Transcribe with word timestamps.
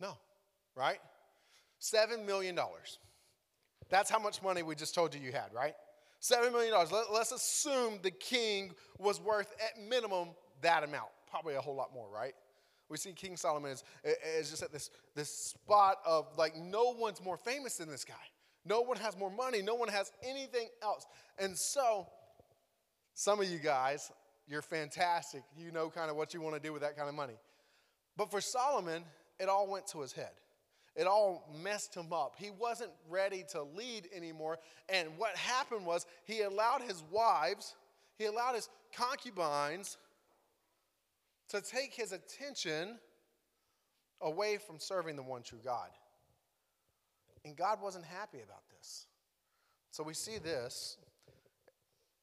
No, 0.00 0.16
right? 0.74 0.98
$7 1.80 2.24
million. 2.24 2.58
That's 3.88 4.10
how 4.10 4.18
much 4.18 4.42
money 4.42 4.62
we 4.62 4.74
just 4.74 4.94
told 4.94 5.14
you 5.14 5.20
you 5.20 5.32
had, 5.32 5.52
right? 5.54 5.74
$7 6.20 6.52
million. 6.52 6.72
Let, 6.72 7.20
us 7.20 7.32
assume 7.32 7.98
the 8.02 8.10
king 8.10 8.72
was 8.98 9.20
worth 9.20 9.52
at 9.60 9.82
minimum 9.82 10.28
that 10.62 10.82
amount. 10.82 11.08
Probably 11.30 11.54
a 11.54 11.60
whole 11.60 11.76
lot 11.76 11.92
more, 11.92 12.08
right? 12.08 12.34
We 12.88 12.96
see 12.96 13.12
King 13.12 13.36
Solomon 13.36 13.72
is, 13.72 13.84
is 14.38 14.50
just 14.50 14.62
at 14.62 14.72
this, 14.72 14.90
this 15.14 15.30
spot 15.30 15.96
of 16.06 16.26
like 16.38 16.56
no 16.56 16.94
one's 16.96 17.22
more 17.22 17.36
famous 17.36 17.76
than 17.76 17.88
this 17.88 18.04
guy. 18.04 18.14
No 18.64 18.80
one 18.80 18.96
has 18.98 19.16
more 19.16 19.30
money. 19.30 19.62
No 19.62 19.74
one 19.74 19.88
has 19.88 20.12
anything 20.24 20.68
else. 20.82 21.06
And 21.38 21.56
so, 21.56 22.06
some 23.14 23.40
of 23.40 23.48
you 23.48 23.58
guys, 23.58 24.10
you're 24.48 24.62
fantastic. 24.62 25.42
You 25.56 25.72
know 25.72 25.88
kind 25.90 26.10
of 26.10 26.16
what 26.16 26.34
you 26.34 26.40
want 26.40 26.56
to 26.56 26.60
do 26.60 26.72
with 26.72 26.82
that 26.82 26.96
kind 26.96 27.08
of 27.08 27.14
money. 27.14 27.38
But 28.16 28.30
for 28.30 28.40
Solomon, 28.40 29.04
it 29.38 29.48
all 29.48 29.66
went 29.66 29.86
to 29.88 30.00
his 30.00 30.12
head. 30.12 30.32
It 30.94 31.06
all 31.06 31.46
messed 31.62 31.94
him 31.94 32.12
up. 32.12 32.36
He 32.38 32.50
wasn't 32.50 32.90
ready 33.10 33.44
to 33.52 33.62
lead 33.62 34.08
anymore. 34.14 34.58
And 34.88 35.08
what 35.18 35.36
happened 35.36 35.84
was 35.84 36.06
he 36.24 36.40
allowed 36.40 36.80
his 36.80 37.02
wives, 37.10 37.76
he 38.16 38.24
allowed 38.24 38.54
his 38.54 38.70
concubines 38.94 39.98
to 41.50 41.60
take 41.60 41.92
his 41.92 42.12
attention 42.12 42.98
away 44.22 44.56
from 44.56 44.78
serving 44.78 45.16
the 45.16 45.22
one 45.22 45.42
true 45.42 45.60
God. 45.62 45.90
And 47.44 47.54
God 47.54 47.80
wasn't 47.82 48.06
happy 48.06 48.38
about 48.38 48.62
this. 48.76 49.06
So 49.90 50.02
we 50.02 50.14
see 50.14 50.38
this 50.38 50.96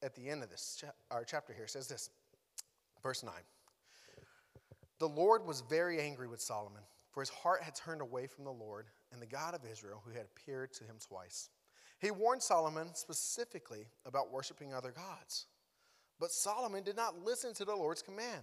at 0.02 0.16
the 0.16 0.30
end 0.30 0.44
of 0.44 0.50
this 0.50 0.84
our 1.12 1.24
chapter 1.24 1.54
here. 1.54 1.66
It 1.66 1.70
says 1.70 1.88
this, 1.88 2.10
verse 3.02 3.24
9. 3.24 3.32
The 5.00 5.08
Lord 5.08 5.46
was 5.46 5.62
very 5.62 6.00
angry 6.00 6.28
with 6.28 6.42
Solomon 6.42 6.82
for 7.14 7.22
his 7.22 7.30
heart 7.30 7.62
had 7.62 7.76
turned 7.76 8.02
away 8.02 8.28
from 8.28 8.44
the 8.44 8.52
Lord 8.52 8.88
and 9.12 9.22
the 9.22 9.28
God 9.28 9.54
of 9.54 9.62
Israel, 9.72 10.02
who 10.04 10.12
had 10.12 10.26
appeared 10.26 10.74
to 10.74 10.84
him 10.84 10.96
twice. 11.00 11.50
He 12.00 12.12
warned 12.12 12.42
Solomon 12.42 12.90
specifically 12.96 13.86
about 14.06 14.32
worshiping 14.32 14.74
other 14.74 14.92
gods. 14.92 15.46
But 16.20 16.32
Solomon 16.32 16.84
did 16.84 16.96
not 16.96 17.24
listen 17.24 17.54
to 17.54 17.66
the 17.66 17.76
Lord's 17.76 18.02
command. 18.02 18.42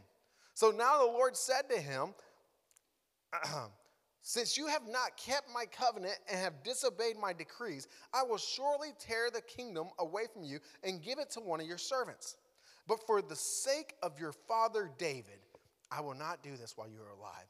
So 0.55 0.71
now 0.71 0.99
the 0.99 1.13
Lord 1.13 1.37
said 1.37 1.63
to 1.71 1.81
him, 1.81 2.15
Since 4.23 4.57
you 4.57 4.67
have 4.67 4.87
not 4.87 5.17
kept 5.17 5.49
my 5.53 5.65
covenant 5.65 6.19
and 6.29 6.39
have 6.39 6.63
disobeyed 6.63 7.17
my 7.19 7.33
decrees, 7.33 7.89
I 8.13 8.23
will 8.23 8.39
surely 8.39 8.91
tear 8.99 9.31
the 9.33 9.41
kingdom 9.41 9.89
away 9.99 10.25
from 10.33 10.45
you 10.45 10.61
and 10.85 11.03
give 11.03 11.19
it 11.19 11.31
to 11.31 11.41
one 11.41 11.61
of 11.61 11.67
your 11.67 11.79
servants. 11.79 12.37
But 12.87 13.07
for 13.07 13.23
the 13.23 13.37
sake 13.37 13.95
of 14.03 14.21
your 14.21 14.33
father 14.33 14.91
David, 14.99 15.41
I 15.91 16.03
will 16.03 16.15
not 16.15 16.43
do 16.43 16.57
this 16.57 16.77
while 16.77 16.89
you 16.89 17.01
are 17.01 17.19
alive. 17.19 17.47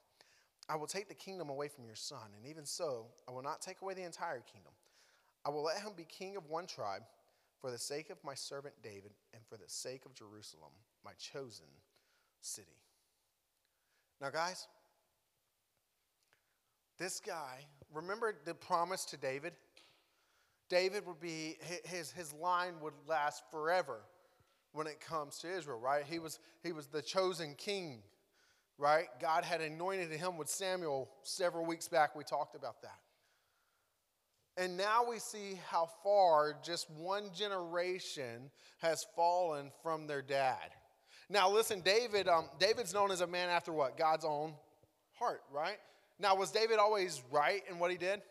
I 0.71 0.77
will 0.77 0.87
take 0.87 1.09
the 1.09 1.15
kingdom 1.15 1.49
away 1.49 1.67
from 1.67 1.85
your 1.85 1.97
son, 1.97 2.31
and 2.37 2.49
even 2.49 2.65
so, 2.65 3.07
I 3.29 3.33
will 3.33 3.43
not 3.43 3.61
take 3.61 3.83
away 3.83 3.95
the 3.95 4.05
entire 4.05 4.41
kingdom. 4.41 4.71
I 5.45 5.51
will 5.51 5.65
let 5.65 5.79
him 5.79 5.93
be 5.97 6.05
king 6.05 6.37
of 6.37 6.49
one 6.49 6.67
tribe 6.67 7.03
for 7.61 7.73
the 7.73 7.79
sake 7.79 8.09
of 8.09 8.19
my 8.23 8.35
servant 8.35 8.75
David 8.81 9.11
and 9.35 9.43
for 9.49 9.57
the 9.57 9.69
sake 9.69 10.07
of 10.07 10.15
Jerusalem, 10.15 10.71
my 11.05 11.11
chosen 11.19 11.67
city. 12.41 12.79
Now, 14.21 14.31
guys, 14.31 14.69
this 16.99 17.19
guy, 17.19 17.65
remember 17.93 18.37
the 18.45 18.55
promise 18.55 19.05
to 19.07 19.17
David? 19.17 19.55
David 20.69 21.05
would 21.05 21.21
be, 21.21 21.57
his, 21.83 22.13
his 22.13 22.33
line 22.33 22.75
would 22.81 22.95
last 23.09 23.43
forever 23.51 24.03
when 24.73 24.87
it 24.87 25.01
comes 25.01 25.39
to 25.39 25.53
Israel, 25.53 25.81
right? 25.81 26.05
He 26.09 26.21
was, 26.21 26.39
he 26.63 26.71
was 26.71 26.87
the 26.87 27.03
chosen 27.03 27.55
king 27.57 28.03
right? 28.81 29.07
God 29.21 29.45
had 29.45 29.61
anointed 29.61 30.11
him 30.11 30.39
with 30.39 30.49
Samuel 30.49 31.11
several 31.23 31.67
weeks 31.67 31.87
back. 31.87 32.17
We 32.17 32.25
talked 32.25 32.57
about 32.57 32.81
that. 32.83 32.99
And 34.57 34.77
now 34.77 35.05
we 35.09 35.19
see 35.19 35.61
how 35.69 35.89
far 36.03 36.57
just 36.65 36.91
one 36.91 37.31
generation 37.35 38.51
has 38.79 39.07
fallen 39.15 39.71
from 39.83 40.07
their 40.07 40.23
dad. 40.23 40.71
Now, 41.29 41.51
listen, 41.51 41.81
David, 41.83 42.27
um, 42.27 42.47
David's 42.59 42.93
known 42.93 43.11
as 43.11 43.21
a 43.21 43.27
man 43.27 43.51
after 43.51 43.73
what? 43.73 43.97
God's 43.97 44.25
own 44.25 44.55
heart, 45.13 45.43
right? 45.53 45.79
Now, 46.19 46.35
was 46.35 46.51
David 46.51 46.79
always 46.79 47.23
right 47.31 47.63
in 47.71 47.79
what 47.79 47.91
he 47.91 47.97
did? 47.97 48.23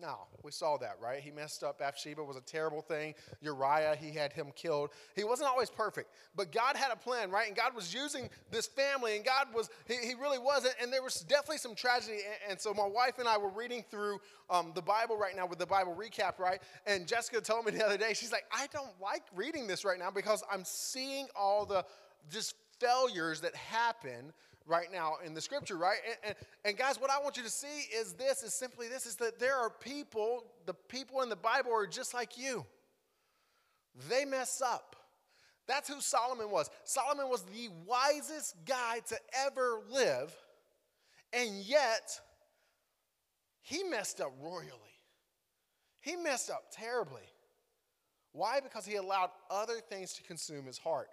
No, 0.00 0.28
we 0.44 0.52
saw 0.52 0.76
that, 0.76 0.96
right? 1.02 1.20
He 1.20 1.32
messed 1.32 1.64
up. 1.64 1.80
Bathsheba 1.80 2.22
was 2.22 2.36
a 2.36 2.40
terrible 2.40 2.82
thing. 2.82 3.14
Uriah, 3.40 3.96
he 4.00 4.12
had 4.12 4.32
him 4.32 4.52
killed. 4.54 4.90
He 5.16 5.24
wasn't 5.24 5.48
always 5.48 5.70
perfect, 5.70 6.12
but 6.36 6.52
God 6.52 6.76
had 6.76 6.92
a 6.92 6.96
plan, 6.96 7.32
right? 7.32 7.48
And 7.48 7.56
God 7.56 7.74
was 7.74 7.92
using 7.92 8.30
this 8.52 8.68
family, 8.68 9.16
and 9.16 9.24
God 9.24 9.48
was, 9.52 9.68
he, 9.88 9.94
he 9.94 10.14
really 10.14 10.38
wasn't. 10.38 10.76
And 10.80 10.92
there 10.92 11.02
was 11.02 11.20
definitely 11.22 11.58
some 11.58 11.74
tragedy. 11.74 12.18
And, 12.24 12.52
and 12.52 12.60
so 12.60 12.72
my 12.72 12.86
wife 12.86 13.18
and 13.18 13.26
I 13.26 13.38
were 13.38 13.50
reading 13.50 13.84
through 13.90 14.20
um, 14.48 14.70
the 14.76 14.82
Bible 14.82 15.16
right 15.16 15.34
now 15.34 15.46
with 15.46 15.58
the 15.58 15.66
Bible 15.66 15.96
recap, 15.98 16.38
right? 16.38 16.60
And 16.86 17.08
Jessica 17.08 17.40
told 17.40 17.64
me 17.64 17.72
the 17.72 17.84
other 17.84 17.98
day, 17.98 18.14
she's 18.14 18.30
like, 18.30 18.44
I 18.52 18.68
don't 18.72 19.00
like 19.02 19.24
reading 19.34 19.66
this 19.66 19.84
right 19.84 19.98
now 19.98 20.12
because 20.12 20.44
I'm 20.50 20.64
seeing 20.64 21.26
all 21.34 21.66
the 21.66 21.84
just 22.30 22.54
failures 22.78 23.40
that 23.40 23.56
happen 23.56 24.32
right 24.68 24.92
now 24.92 25.14
in 25.24 25.34
the 25.34 25.40
scripture, 25.40 25.76
right? 25.76 25.98
And, 26.06 26.16
and, 26.24 26.34
and, 26.64 26.76
guys, 26.76 27.00
what 27.00 27.10
I 27.10 27.18
want 27.20 27.36
you 27.36 27.42
to 27.42 27.50
see 27.50 27.88
is 27.94 28.12
this 28.12 28.42
is 28.42 28.54
simply 28.54 28.88
this 28.88 29.06
is 29.06 29.16
that 29.16 29.40
there 29.40 29.56
are 29.56 29.70
people, 29.70 30.44
the 30.66 30.74
people 30.74 31.22
in 31.22 31.28
the 31.28 31.36
Bible 31.36 31.72
are 31.72 31.86
just 31.86 32.14
like 32.14 32.38
you. 32.38 32.64
They 34.08 34.24
mess 34.24 34.62
up. 34.64 34.94
That's 35.66 35.88
who 35.88 36.00
Solomon 36.00 36.50
was. 36.50 36.70
Solomon 36.84 37.28
was 37.28 37.42
the 37.42 37.68
wisest 37.86 38.56
guy 38.64 39.00
to 39.08 39.16
ever 39.46 39.80
live, 39.90 40.34
and 41.32 41.56
yet 41.56 42.20
he 43.62 43.82
messed 43.84 44.20
up 44.20 44.32
royally. 44.40 44.72
He 46.00 46.16
messed 46.16 46.50
up 46.50 46.64
terribly. 46.72 47.22
Why? 48.32 48.60
Because 48.60 48.86
he 48.86 48.96
allowed 48.96 49.30
other 49.50 49.80
things 49.90 50.14
to 50.14 50.22
consume 50.22 50.64
his 50.64 50.78
heart. 50.78 51.08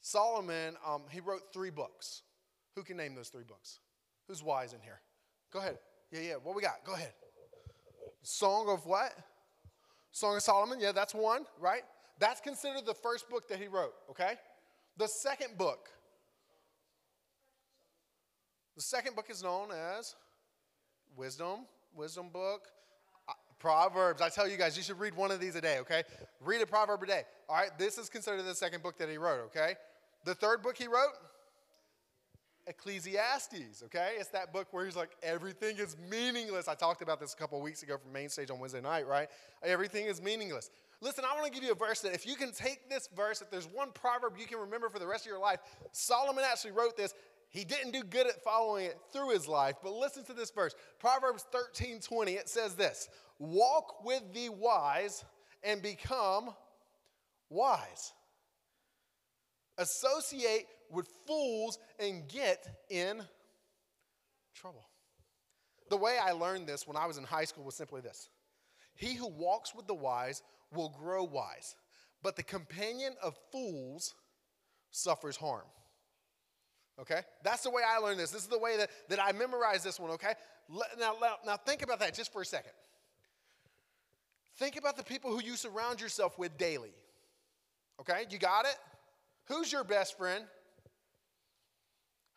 Solomon, 0.00 0.76
um, 0.86 1.02
he 1.10 1.20
wrote 1.20 1.52
three 1.52 1.70
books. 1.70 2.22
Who 2.76 2.82
can 2.82 2.96
name 2.96 3.14
those 3.14 3.28
three 3.28 3.44
books? 3.44 3.80
Who's 4.28 4.42
wise 4.42 4.72
in 4.72 4.80
here? 4.80 5.00
Go 5.52 5.58
ahead. 5.58 5.78
Yeah, 6.12 6.20
yeah. 6.20 6.34
What 6.42 6.54
we 6.54 6.62
got? 6.62 6.84
Go 6.84 6.94
ahead. 6.94 7.12
Song 8.22 8.68
of 8.68 8.86
what? 8.86 9.12
Song 10.12 10.36
of 10.36 10.42
Solomon. 10.42 10.78
Yeah, 10.80 10.92
that's 10.92 11.14
one, 11.14 11.44
right? 11.58 11.82
That's 12.18 12.40
considered 12.40 12.86
the 12.86 12.94
first 12.94 13.28
book 13.28 13.48
that 13.48 13.58
he 13.58 13.66
wrote, 13.66 13.92
okay? 14.10 14.34
The 14.96 15.08
second 15.08 15.56
book. 15.56 15.88
The 18.76 18.82
second 18.82 19.16
book 19.16 19.26
is 19.30 19.42
known 19.42 19.68
as 19.72 20.14
Wisdom, 21.16 21.66
Wisdom 21.94 22.28
book. 22.32 22.68
Uh, 23.28 23.32
Proverbs. 23.58 24.22
I 24.22 24.28
tell 24.28 24.48
you 24.48 24.56
guys, 24.56 24.76
you 24.76 24.82
should 24.82 24.98
read 24.98 25.14
one 25.14 25.30
of 25.30 25.40
these 25.40 25.54
a 25.54 25.60
day, 25.60 25.78
okay? 25.78 26.02
Read 26.40 26.60
a 26.60 26.66
proverb 26.66 27.02
a 27.02 27.06
day. 27.06 27.22
All 27.48 27.56
right, 27.56 27.70
this 27.78 27.98
is 27.98 28.08
considered 28.08 28.42
the 28.44 28.54
second 28.54 28.82
book 28.82 28.98
that 28.98 29.08
he 29.08 29.18
wrote, 29.18 29.40
okay? 29.46 29.74
The 30.24 30.34
third 30.34 30.62
book 30.62 30.76
he 30.76 30.86
wrote, 30.86 31.12
Ecclesiastes, 32.66 33.82
okay? 33.84 34.12
It's 34.18 34.28
that 34.28 34.52
book 34.52 34.68
where 34.70 34.84
he's 34.84 34.96
like, 34.96 35.10
everything 35.22 35.76
is 35.78 35.96
meaningless. 36.10 36.68
I 36.68 36.74
talked 36.74 37.02
about 37.02 37.18
this 37.18 37.32
a 37.32 37.36
couple 37.36 37.60
weeks 37.60 37.82
ago 37.82 37.96
from 37.98 38.12
Main 38.12 38.28
Stage 38.28 38.50
on 38.50 38.58
Wednesday 38.58 38.80
night, 38.80 39.06
right? 39.06 39.28
Everything 39.62 40.06
is 40.06 40.22
meaningless. 40.22 40.70
Listen, 41.00 41.24
I 41.24 41.34
want 41.34 41.46
to 41.46 41.52
give 41.52 41.64
you 41.64 41.72
a 41.72 41.74
verse 41.74 42.00
that 42.00 42.14
if 42.14 42.26
you 42.26 42.36
can 42.36 42.52
take 42.52 42.88
this 42.90 43.08
verse, 43.16 43.40
if 43.40 43.50
there's 43.50 43.66
one 43.66 43.90
proverb 43.92 44.34
you 44.38 44.46
can 44.46 44.58
remember 44.58 44.88
for 44.88 44.98
the 44.98 45.06
rest 45.06 45.24
of 45.24 45.30
your 45.30 45.40
life, 45.40 45.60
Solomon 45.92 46.44
actually 46.46 46.72
wrote 46.72 46.96
this. 46.96 47.14
He 47.48 47.64
didn't 47.64 47.92
do 47.92 48.04
good 48.04 48.26
at 48.26 48.44
following 48.44 48.84
it 48.84 48.98
through 49.12 49.30
his 49.30 49.48
life, 49.48 49.76
but 49.82 49.92
listen 49.92 50.24
to 50.26 50.32
this 50.32 50.50
verse. 50.50 50.74
Proverbs 51.00 51.46
13 51.50 52.00
20, 52.00 52.32
it 52.32 52.48
says 52.48 52.74
this 52.76 53.08
Walk 53.38 54.04
with 54.04 54.22
the 54.32 54.50
wise 54.50 55.24
and 55.64 55.82
become 55.82 56.50
wise 57.48 58.12
associate 59.80 60.66
with 60.90 61.08
fools 61.26 61.78
and 61.98 62.28
get 62.28 62.84
in 62.88 63.22
trouble. 64.54 64.84
The 65.88 65.96
way 65.96 66.18
I 66.22 66.32
learned 66.32 66.68
this 66.68 66.86
when 66.86 66.96
I 66.96 67.06
was 67.06 67.16
in 67.16 67.24
high 67.24 67.44
school 67.44 67.64
was 67.64 67.74
simply 67.74 68.00
this 68.00 68.28
He 68.94 69.14
who 69.14 69.28
walks 69.28 69.74
with 69.74 69.86
the 69.88 69.94
wise 69.94 70.42
will 70.72 70.94
grow 71.00 71.24
wise, 71.24 71.74
but 72.22 72.36
the 72.36 72.44
companion 72.44 73.14
of 73.22 73.36
fools 73.50 74.14
suffers 74.92 75.36
harm. 75.36 75.66
Okay? 77.00 77.20
That's 77.42 77.62
the 77.62 77.70
way 77.70 77.82
I 77.86 77.98
learned 77.98 78.20
this. 78.20 78.30
This 78.30 78.42
is 78.42 78.48
the 78.48 78.58
way 78.58 78.76
that, 78.76 78.90
that 79.08 79.18
I 79.22 79.32
memorized 79.32 79.84
this 79.84 79.98
one, 79.98 80.10
okay? 80.12 80.34
Now, 80.98 81.14
now, 81.46 81.56
think 81.56 81.82
about 81.82 81.98
that 82.00 82.14
just 82.14 82.32
for 82.32 82.42
a 82.42 82.44
second. 82.44 82.72
Think 84.58 84.76
about 84.76 84.96
the 84.96 85.02
people 85.02 85.30
who 85.30 85.42
you 85.42 85.56
surround 85.56 86.00
yourself 86.00 86.38
with 86.38 86.58
daily. 86.58 86.92
Okay? 88.00 88.26
You 88.30 88.38
got 88.38 88.66
it? 88.66 88.76
Who's 89.50 89.72
your 89.72 89.84
best 89.84 90.16
friend? 90.16 90.44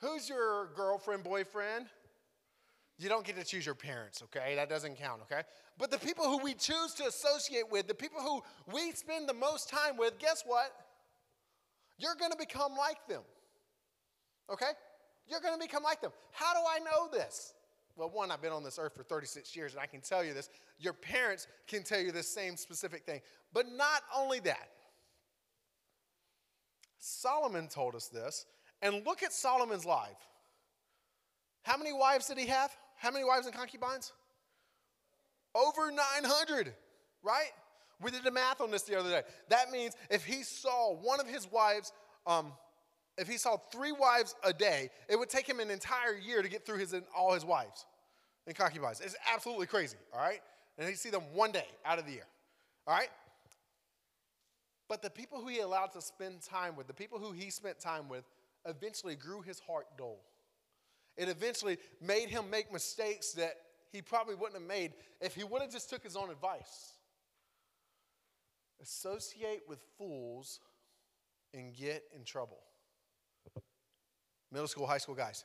Who's 0.01 0.27
your 0.27 0.71
girlfriend, 0.75 1.23
boyfriend? 1.23 1.85
You 2.97 3.07
don't 3.07 3.25
get 3.25 3.37
to 3.37 3.43
choose 3.43 3.65
your 3.65 3.75
parents, 3.75 4.23
okay? 4.23 4.55
That 4.55 4.67
doesn't 4.67 4.97
count, 4.97 5.21
okay? 5.23 5.43
But 5.77 5.91
the 5.91 5.99
people 5.99 6.25
who 6.25 6.43
we 6.43 6.55
choose 6.55 6.93
to 6.95 7.05
associate 7.05 7.71
with, 7.71 7.87
the 7.87 7.93
people 7.93 8.19
who 8.19 8.41
we 8.73 8.91
spend 8.93 9.29
the 9.29 9.33
most 9.33 9.69
time 9.69 9.95
with, 9.97 10.17
guess 10.17 10.43
what? 10.45 10.73
You're 11.99 12.15
gonna 12.19 12.35
become 12.35 12.75
like 12.75 13.07
them, 13.07 13.21
okay? 14.51 14.71
You're 15.27 15.39
to 15.39 15.57
become 15.59 15.83
like 15.83 16.01
them. 16.01 16.11
How 16.31 16.53
do 16.53 16.59
I 16.67 16.79
know 16.79 17.07
this? 17.11 17.53
Well, 17.95 18.09
one, 18.09 18.31
I've 18.31 18.41
been 18.41 18.51
on 18.51 18.63
this 18.63 18.79
earth 18.79 18.95
for 18.95 19.03
36 19.03 19.55
years, 19.55 19.73
and 19.73 19.81
I 19.81 19.85
can 19.85 20.01
tell 20.01 20.23
you 20.23 20.33
this. 20.33 20.49
Your 20.79 20.93
parents 20.93 21.47
can 21.67 21.83
tell 21.83 21.99
you 21.99 22.11
the 22.11 22.23
same 22.23 22.57
specific 22.57 23.05
thing. 23.05 23.21
But 23.53 23.67
not 23.71 24.01
only 24.15 24.39
that, 24.41 24.69
Solomon 27.03 27.67
told 27.67 27.95
us 27.95 28.07
this. 28.07 28.45
And 28.81 29.05
look 29.05 29.23
at 29.23 29.33
Solomon's 29.33 29.85
life. 29.85 30.17
How 31.63 31.77
many 31.77 31.93
wives 31.93 32.27
did 32.27 32.37
he 32.37 32.47
have? 32.47 32.71
How 32.97 33.11
many 33.11 33.25
wives 33.25 33.45
and 33.45 33.55
concubines? 33.55 34.13
Over 35.53 35.91
900, 35.91 36.73
right? 37.21 37.51
We 38.01 38.11
did 38.11 38.23
the 38.23 38.31
math 38.31 38.61
on 38.61 38.71
this 38.71 38.83
the 38.83 38.97
other 38.97 39.09
day. 39.09 39.21
That 39.49 39.69
means 39.71 39.95
if 40.09 40.25
he 40.25 40.43
saw 40.43 40.95
one 40.95 41.19
of 41.19 41.27
his 41.27 41.49
wives, 41.51 41.91
um, 42.25 42.53
if 43.17 43.27
he 43.27 43.37
saw 43.37 43.57
three 43.71 43.91
wives 43.91 44.35
a 44.43 44.51
day, 44.51 44.89
it 45.07 45.17
would 45.17 45.29
take 45.29 45.47
him 45.47 45.59
an 45.59 45.69
entire 45.69 46.15
year 46.15 46.41
to 46.41 46.49
get 46.49 46.65
through 46.65 46.79
his 46.79 46.95
all 47.15 47.33
his 47.33 47.45
wives 47.45 47.85
and 48.47 48.55
concubines. 48.55 48.99
It's 49.01 49.15
absolutely 49.33 49.67
crazy, 49.67 49.97
all 50.13 50.19
right? 50.19 50.41
And 50.77 50.87
he'd 50.87 50.97
see 50.97 51.09
them 51.09 51.23
one 51.33 51.51
day 51.51 51.67
out 51.85 51.99
of 51.99 52.05
the 52.05 52.11
year, 52.11 52.27
all 52.87 52.95
right? 52.95 53.09
But 54.93 55.01
the 55.01 55.09
people 55.09 55.41
who 55.41 55.47
he 55.47 55.57
allowed 55.57 55.91
to 55.93 56.01
spend 56.01 56.43
time 56.43 56.75
with, 56.75 56.85
the 56.85 56.93
people 56.93 57.17
who 57.17 57.31
he 57.31 57.49
spent 57.49 57.79
time 57.79 58.07
with, 58.09 58.25
eventually 58.63 59.15
grew 59.15 59.41
his 59.41 59.59
heart 59.59 59.87
dull. 59.97 60.19
It 61.17 61.29
eventually 61.29 61.79
made 61.99 62.29
him 62.29 62.47
make 62.51 62.71
mistakes 62.71 63.31
that 63.31 63.55
he 63.91 64.03
probably 64.03 64.35
wouldn't 64.35 64.53
have 64.53 64.67
made 64.67 64.93
if 65.19 65.33
he 65.33 65.43
would 65.43 65.63
have 65.63 65.71
just 65.71 65.89
took 65.89 66.03
his 66.03 66.15
own 66.15 66.29
advice. 66.29 66.93
Associate 68.83 69.61
with 69.67 69.79
fools 69.97 70.59
and 71.55 71.75
get 71.75 72.03
in 72.15 72.23
trouble. 72.23 72.59
Middle 74.51 74.67
school, 74.67 74.85
high 74.85 74.99
school 74.99 75.15
guys. 75.15 75.43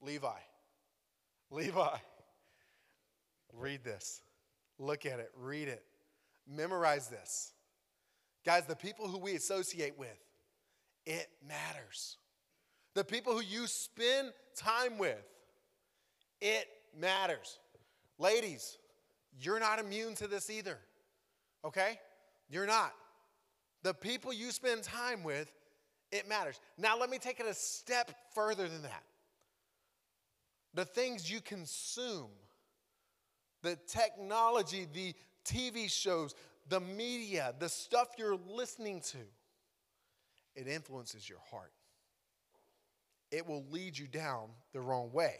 Levi. 0.00 0.38
Levi. 1.50 1.96
Read 3.52 3.84
this. 3.84 4.22
Look 4.78 5.04
at 5.04 5.20
it. 5.20 5.30
Read 5.36 5.68
it. 5.68 5.84
Memorize 6.48 7.08
this. 7.08 7.52
Guys, 8.46 8.64
the 8.66 8.76
people 8.76 9.08
who 9.08 9.18
we 9.18 9.34
associate 9.34 9.98
with, 9.98 10.16
it 11.04 11.26
matters. 11.46 12.16
The 12.94 13.02
people 13.02 13.32
who 13.32 13.42
you 13.42 13.66
spend 13.66 14.32
time 14.54 14.98
with, 14.98 15.18
it 16.40 16.68
matters. 16.96 17.58
Ladies, 18.20 18.78
you're 19.40 19.58
not 19.58 19.80
immune 19.80 20.14
to 20.14 20.28
this 20.28 20.48
either. 20.48 20.78
Okay? 21.64 21.98
You're 22.48 22.68
not. 22.68 22.92
The 23.82 23.92
people 23.92 24.32
you 24.32 24.52
spend 24.52 24.84
time 24.84 25.24
with, 25.24 25.50
it 26.12 26.28
matters. 26.28 26.60
Now, 26.78 26.96
let 26.96 27.10
me 27.10 27.18
take 27.18 27.40
it 27.40 27.46
a 27.46 27.54
step 27.54 28.12
further 28.32 28.68
than 28.68 28.82
that. 28.82 29.02
The 30.74 30.84
things 30.84 31.28
you 31.28 31.40
consume, 31.40 32.30
the 33.62 33.76
technology, 33.88 34.86
the 34.92 35.14
TV 35.44 35.90
shows, 35.90 36.36
the 36.68 36.80
media, 36.80 37.54
the 37.58 37.68
stuff 37.68 38.08
you're 38.18 38.38
listening 38.48 39.00
to, 39.12 39.18
it 40.54 40.66
influences 40.66 41.28
your 41.28 41.38
heart. 41.50 41.72
It 43.30 43.46
will 43.46 43.64
lead 43.70 43.98
you 43.98 44.06
down 44.06 44.48
the 44.72 44.80
wrong 44.80 45.12
way 45.12 45.36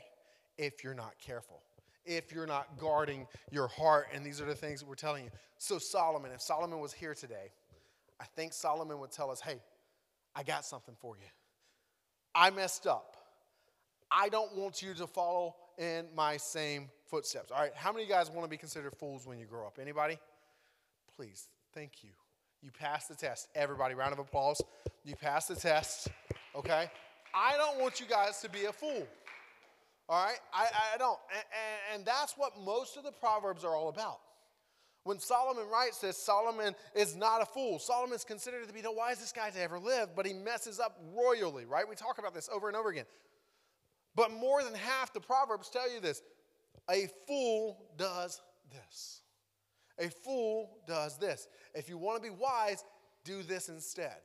if 0.59 0.83
you're 0.85 0.95
not 0.95 1.15
careful, 1.19 1.63
if 2.05 2.33
you're 2.33 2.47
not 2.47 2.79
guarding 2.79 3.27
your 3.51 3.69
heart. 3.69 4.09
And 4.13 4.25
these 4.25 4.41
are 4.41 4.45
the 4.45 4.55
things 4.55 4.81
that 4.81 4.89
we're 4.89 4.95
telling 4.95 5.25
you. 5.25 5.31
So, 5.59 5.79
Solomon, 5.79 6.33
if 6.33 6.41
Solomon 6.41 6.81
was 6.81 6.93
here 6.93 7.15
today, 7.15 7.53
I 8.21 8.25
think 8.37 8.53
Solomon 8.53 8.99
would 9.01 9.13
tell 9.13 9.31
us 9.31 9.41
hey, 9.41 9.61
I 10.35 10.43
got 10.43 10.65
something 10.65 10.95
for 11.01 11.17
you. 11.17 11.27
I 12.35 12.51
messed 12.51 12.87
up. 12.87 13.17
I 14.11 14.29
don't 14.29 14.55
want 14.57 14.83
you 14.83 14.95
to 14.95 15.07
follow 15.07 15.57
in 15.79 16.07
my 16.15 16.37
same 16.37 16.91
footsteps. 17.07 17.51
All 17.51 17.61
right, 17.61 17.75
how 17.75 17.93
many 17.93 18.05
of 18.05 18.09
you 18.09 18.15
guys 18.15 18.31
want 18.31 18.45
to 18.45 18.49
be 18.49 18.57
considered 18.57 18.95
fools 18.97 19.27
when 19.27 19.39
you 19.39 19.47
grow 19.47 19.67
up? 19.67 19.79
Anybody? 19.81 20.19
Please, 21.17 21.49
thank 21.75 22.05
you. 22.05 22.11
You 22.63 22.71
passed 22.71 23.09
the 23.09 23.15
test. 23.15 23.49
Everybody, 23.55 23.95
round 23.95 24.13
of 24.13 24.19
applause. 24.19 24.61
You 25.05 25.17
passed 25.17 25.49
the 25.49 25.57
test, 25.57 26.09
okay? 26.55 26.91
I 27.35 27.57
don't 27.57 27.81
want 27.81 28.01
you 28.01 28.07
guys 28.07 28.41
to 28.43 28.51
be 28.51 28.65
a 28.65 28.73
fool. 28.73 29.07
All 30.09 30.25
right? 30.25 30.39
I, 30.53 30.67
I 30.95 30.99
don't. 30.99 31.19
And, 31.33 31.45
and, 31.95 32.07
that's 32.07 32.35
what 32.37 32.53
most 32.61 32.97
of 32.97 33.05
the 33.05 33.13
Proverbs 33.13 33.65
are 33.65 33.75
all 33.75 33.89
about. 33.89 34.19
When 35.05 35.19
Solomon 35.19 35.65
writes 35.71 36.01
this, 36.01 36.17
Solomon 36.17 36.75
is 36.95 37.17
not 37.17 37.41
a 37.41 37.47
fool. 37.47 37.79
Solomon 37.79 38.15
is 38.15 38.25
considered 38.25 38.67
to 38.67 38.75
be 38.75 38.81
the 38.81 38.93
wisest 38.93 39.35
guy 39.35 39.51
to 39.51 39.61
ever 39.61 39.79
live, 39.79 40.11
but 40.17 40.27
he 40.27 40.33
messes 40.33 40.81
up 40.81 41.01
royally, 41.15 41.65
right? 41.65 41.89
We 41.89 41.95
talk 41.95 42.19
about 42.19 42.35
this 42.35 42.49
over 42.53 42.69
and 42.69 42.77
over 42.77 42.91
again. 42.91 43.05
But 44.15 44.33
more 44.33 44.63
than 44.63 44.75
half 44.75 45.13
the 45.13 45.21
Proverbs 45.21 45.71
tell 45.71 45.91
you 45.93 46.01
this 46.01 46.23
a 46.91 47.09
fool 47.27 47.79
does 47.97 48.41
this. 48.71 49.23
A 49.99 50.09
fool 50.09 50.71
does 50.87 51.19
this. 51.19 51.49
If 51.75 51.89
you 51.89 51.99
want 51.99 52.23
to 52.23 52.29
be 52.29 52.35
wise, 52.35 52.85
do 53.25 53.43
this 53.43 53.69
instead. 53.69 54.17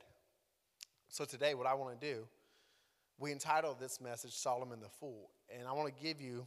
So 1.08 1.24
today, 1.24 1.54
what 1.54 1.66
I 1.66 1.74
want 1.74 1.98
to 1.98 2.14
do, 2.14 2.26
we 3.18 3.32
entitled 3.32 3.78
this 3.80 4.00
message 4.00 4.32
Solomon 4.32 4.80
the 4.80 4.88
Fool. 4.88 5.30
And 5.56 5.66
I 5.66 5.72
want 5.72 5.94
to 5.94 6.02
give 6.02 6.20
you 6.20 6.46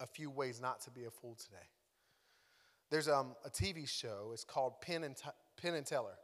a 0.00 0.06
few 0.06 0.30
ways 0.30 0.60
not 0.60 0.80
to 0.82 0.90
be 0.90 1.04
a 1.04 1.10
fool 1.10 1.34
today. 1.34 1.64
There's 2.90 3.08
um, 3.08 3.34
a 3.44 3.50
TV 3.50 3.88
show. 3.88 4.30
It's 4.32 4.44
called 4.44 4.80
Penn 4.80 5.04
and, 5.04 5.16
T- 5.16 5.28
Penn 5.60 5.74
and 5.74 5.84
Teller. 5.86 6.18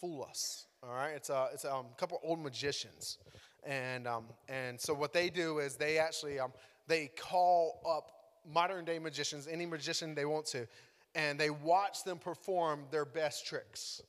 Fool 0.00 0.26
Us. 0.28 0.66
All 0.82 0.94
right. 0.94 1.12
It's 1.14 1.30
a 1.30 1.48
it's 1.52 1.64
a 1.64 1.74
um, 1.74 1.86
couple 1.96 2.20
old 2.22 2.38
magicians, 2.38 3.18
and 3.64 4.06
um, 4.06 4.26
and 4.48 4.78
so 4.80 4.92
what 4.92 5.12
they 5.12 5.30
do 5.30 5.58
is 5.58 5.76
they 5.76 5.98
actually 5.98 6.38
um, 6.38 6.52
they 6.86 7.10
call 7.18 7.80
up 7.88 8.12
modern 8.52 8.84
day 8.84 8.98
magicians, 8.98 9.48
any 9.48 9.66
magician 9.66 10.14
they 10.14 10.24
want 10.24 10.46
to, 10.46 10.68
and 11.16 11.40
they 11.40 11.50
watch 11.50 12.04
them 12.04 12.18
perform 12.18 12.84
their 12.92 13.04
best 13.04 13.46
tricks. 13.46 14.02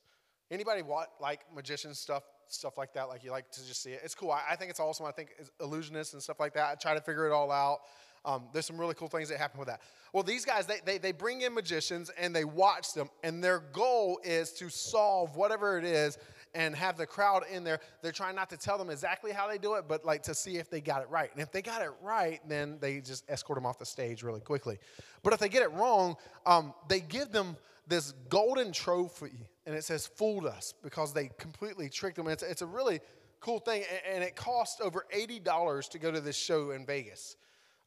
Anybody 0.50 0.82
like 1.20 1.40
magician 1.52 1.94
stuff? 1.94 2.22
Stuff 2.50 2.78
like 2.78 2.94
that, 2.94 3.08
like 3.08 3.24
you 3.24 3.30
like 3.30 3.50
to 3.50 3.66
just 3.66 3.82
see 3.82 3.90
it. 3.90 4.00
It's 4.02 4.14
cool. 4.14 4.30
I, 4.30 4.40
I 4.52 4.56
think 4.56 4.70
it's 4.70 4.80
awesome. 4.80 5.04
I 5.04 5.10
think 5.10 5.34
illusionists 5.60 6.14
and 6.14 6.22
stuff 6.22 6.40
like 6.40 6.54
that. 6.54 6.70
I 6.70 6.74
try 6.76 6.94
to 6.94 7.00
figure 7.02 7.26
it 7.26 7.32
all 7.32 7.50
out. 7.50 7.80
Um, 8.24 8.44
there's 8.54 8.64
some 8.64 8.78
really 8.78 8.94
cool 8.94 9.08
things 9.08 9.28
that 9.28 9.38
happen 9.38 9.58
with 9.58 9.68
that. 9.68 9.82
Well, 10.14 10.22
these 10.22 10.46
guys, 10.46 10.66
they, 10.66 10.78
they, 10.84 10.96
they 10.96 11.12
bring 11.12 11.42
in 11.42 11.52
magicians 11.52 12.10
and 12.18 12.34
they 12.34 12.44
watch 12.44 12.94
them, 12.94 13.10
and 13.22 13.44
their 13.44 13.58
goal 13.58 14.18
is 14.24 14.52
to 14.54 14.70
solve 14.70 15.36
whatever 15.36 15.78
it 15.78 15.84
is 15.84 16.16
and 16.58 16.74
have 16.74 16.96
the 16.96 17.06
crowd 17.06 17.44
in 17.50 17.62
there. 17.62 17.78
They're 18.02 18.10
trying 18.10 18.34
not 18.34 18.50
to 18.50 18.56
tell 18.56 18.76
them 18.76 18.90
exactly 18.90 19.30
how 19.30 19.46
they 19.46 19.58
do 19.58 19.74
it, 19.74 19.84
but 19.86 20.04
like 20.04 20.24
to 20.24 20.34
see 20.34 20.56
if 20.56 20.68
they 20.68 20.80
got 20.80 21.02
it 21.02 21.08
right. 21.08 21.30
And 21.32 21.40
if 21.40 21.52
they 21.52 21.62
got 21.62 21.82
it 21.82 21.92
right, 22.02 22.40
then 22.48 22.78
they 22.80 23.00
just 23.00 23.24
escort 23.30 23.56
them 23.56 23.64
off 23.64 23.78
the 23.78 23.86
stage 23.86 24.24
really 24.24 24.40
quickly. 24.40 24.78
But 25.22 25.32
if 25.32 25.38
they 25.38 25.48
get 25.48 25.62
it 25.62 25.70
wrong, 25.70 26.16
um, 26.46 26.74
they 26.88 26.98
give 26.98 27.30
them 27.30 27.56
this 27.86 28.12
golden 28.28 28.72
trophy, 28.72 29.46
and 29.66 29.74
it 29.74 29.84
says 29.84 30.08
"fooled 30.08 30.46
us" 30.46 30.74
because 30.82 31.14
they 31.14 31.30
completely 31.38 31.88
tricked 31.88 32.16
them. 32.16 32.26
It's, 32.26 32.42
it's 32.42 32.60
a 32.60 32.66
really 32.66 33.00
cool 33.38 33.60
thing, 33.60 33.84
and 34.12 34.24
it 34.24 34.34
cost 34.34 34.80
over 34.80 35.06
eighty 35.12 35.38
dollars 35.38 35.88
to 35.90 36.00
go 36.00 36.10
to 36.10 36.20
this 36.20 36.36
show 36.36 36.72
in 36.72 36.84
Vegas 36.84 37.36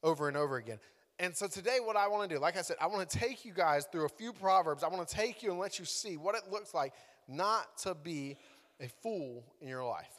over 0.02 0.28
and 0.28 0.36
over 0.36 0.56
again. 0.56 0.78
And 1.18 1.36
so 1.36 1.46
today, 1.46 1.76
what 1.78 1.96
I 1.96 2.08
want 2.08 2.28
to 2.28 2.34
do, 2.34 2.40
like 2.40 2.56
I 2.56 2.62
said, 2.62 2.76
I 2.80 2.86
want 2.86 3.08
to 3.08 3.18
take 3.18 3.44
you 3.44 3.52
guys 3.52 3.86
through 3.92 4.06
a 4.06 4.08
few 4.08 4.32
proverbs. 4.32 4.82
I 4.82 4.88
want 4.88 5.06
to 5.06 5.14
take 5.14 5.42
you 5.42 5.50
and 5.50 5.60
let 5.60 5.78
you 5.78 5.84
see 5.84 6.16
what 6.16 6.34
it 6.34 6.50
looks 6.50 6.72
like 6.72 6.94
not 7.28 7.78
to 7.78 7.94
be 7.94 8.36
a 8.82 8.88
fool 9.02 9.44
in 9.60 9.68
your 9.68 9.84
life. 9.84 10.12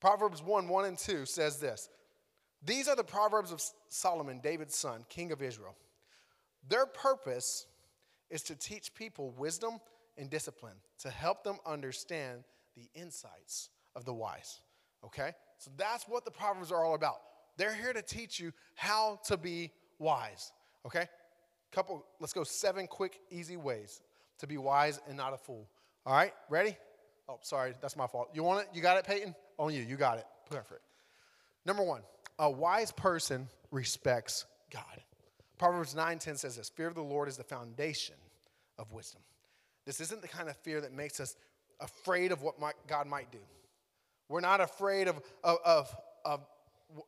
Proverbs 0.00 0.42
1 0.42 0.68
1 0.68 0.84
and 0.84 0.98
2 0.98 1.24
says 1.24 1.58
this 1.58 1.88
These 2.62 2.88
are 2.88 2.96
the 2.96 3.04
proverbs 3.04 3.52
of 3.52 3.62
Solomon, 3.88 4.40
David's 4.42 4.76
son, 4.76 5.04
king 5.08 5.32
of 5.32 5.40
Israel. 5.40 5.76
Their 6.68 6.86
purpose 6.86 7.66
is 8.30 8.42
to 8.44 8.56
teach 8.56 8.94
people 8.94 9.30
wisdom 9.38 9.80
and 10.16 10.30
discipline, 10.30 10.76
to 11.00 11.10
help 11.10 11.44
them 11.44 11.56
understand 11.66 12.44
the 12.76 12.88
insights 12.94 13.70
of 13.94 14.04
the 14.04 14.14
wise. 14.14 14.60
Okay? 15.04 15.32
So 15.58 15.70
that's 15.76 16.04
what 16.08 16.24
the 16.24 16.30
proverbs 16.30 16.72
are 16.72 16.84
all 16.84 16.94
about. 16.94 17.20
They're 17.56 17.74
here 17.74 17.92
to 17.92 18.02
teach 18.02 18.40
you 18.40 18.52
how 18.74 19.20
to 19.26 19.36
be 19.36 19.70
wise. 19.98 20.52
Okay? 20.86 21.06
Couple, 21.70 22.04
let's 22.20 22.32
go 22.32 22.44
seven 22.44 22.86
quick, 22.86 23.20
easy 23.30 23.56
ways 23.56 24.00
to 24.38 24.46
be 24.46 24.58
wise 24.58 25.00
and 25.08 25.16
not 25.16 25.32
a 25.32 25.36
fool. 25.36 25.68
All 26.06 26.14
right, 26.14 26.32
ready? 26.48 26.76
Oh, 27.28 27.38
sorry, 27.42 27.72
that's 27.80 27.96
my 27.96 28.06
fault. 28.06 28.30
You 28.34 28.42
want 28.42 28.62
it? 28.62 28.68
You 28.74 28.82
got 28.82 28.98
it, 28.98 29.04
Peyton? 29.04 29.34
On 29.58 29.72
you, 29.72 29.82
you 29.82 29.96
got 29.96 30.18
it. 30.18 30.26
Perfect. 30.50 30.82
Number 31.64 31.82
one, 31.82 32.02
a 32.38 32.50
wise 32.50 32.92
person 32.92 33.48
respects 33.70 34.44
God. 34.70 35.02
Proverbs 35.58 35.94
9:10 35.94 36.38
says 36.38 36.56
this: 36.56 36.68
Fear 36.68 36.88
of 36.88 36.94
the 36.94 37.02
Lord 37.02 37.28
is 37.28 37.36
the 37.36 37.44
foundation 37.44 38.16
of 38.78 38.92
wisdom. 38.92 39.22
This 39.86 40.00
isn't 40.00 40.22
the 40.22 40.28
kind 40.28 40.48
of 40.48 40.56
fear 40.58 40.80
that 40.80 40.92
makes 40.92 41.20
us 41.20 41.36
afraid 41.80 42.32
of 42.32 42.42
what 42.42 42.58
might, 42.60 42.74
God 42.86 43.06
might 43.06 43.30
do. 43.30 43.38
We're 44.28 44.40
not 44.40 44.60
afraid 44.60 45.08
of, 45.08 45.20
of, 45.42 45.58
of, 45.64 45.96
of 46.24 46.40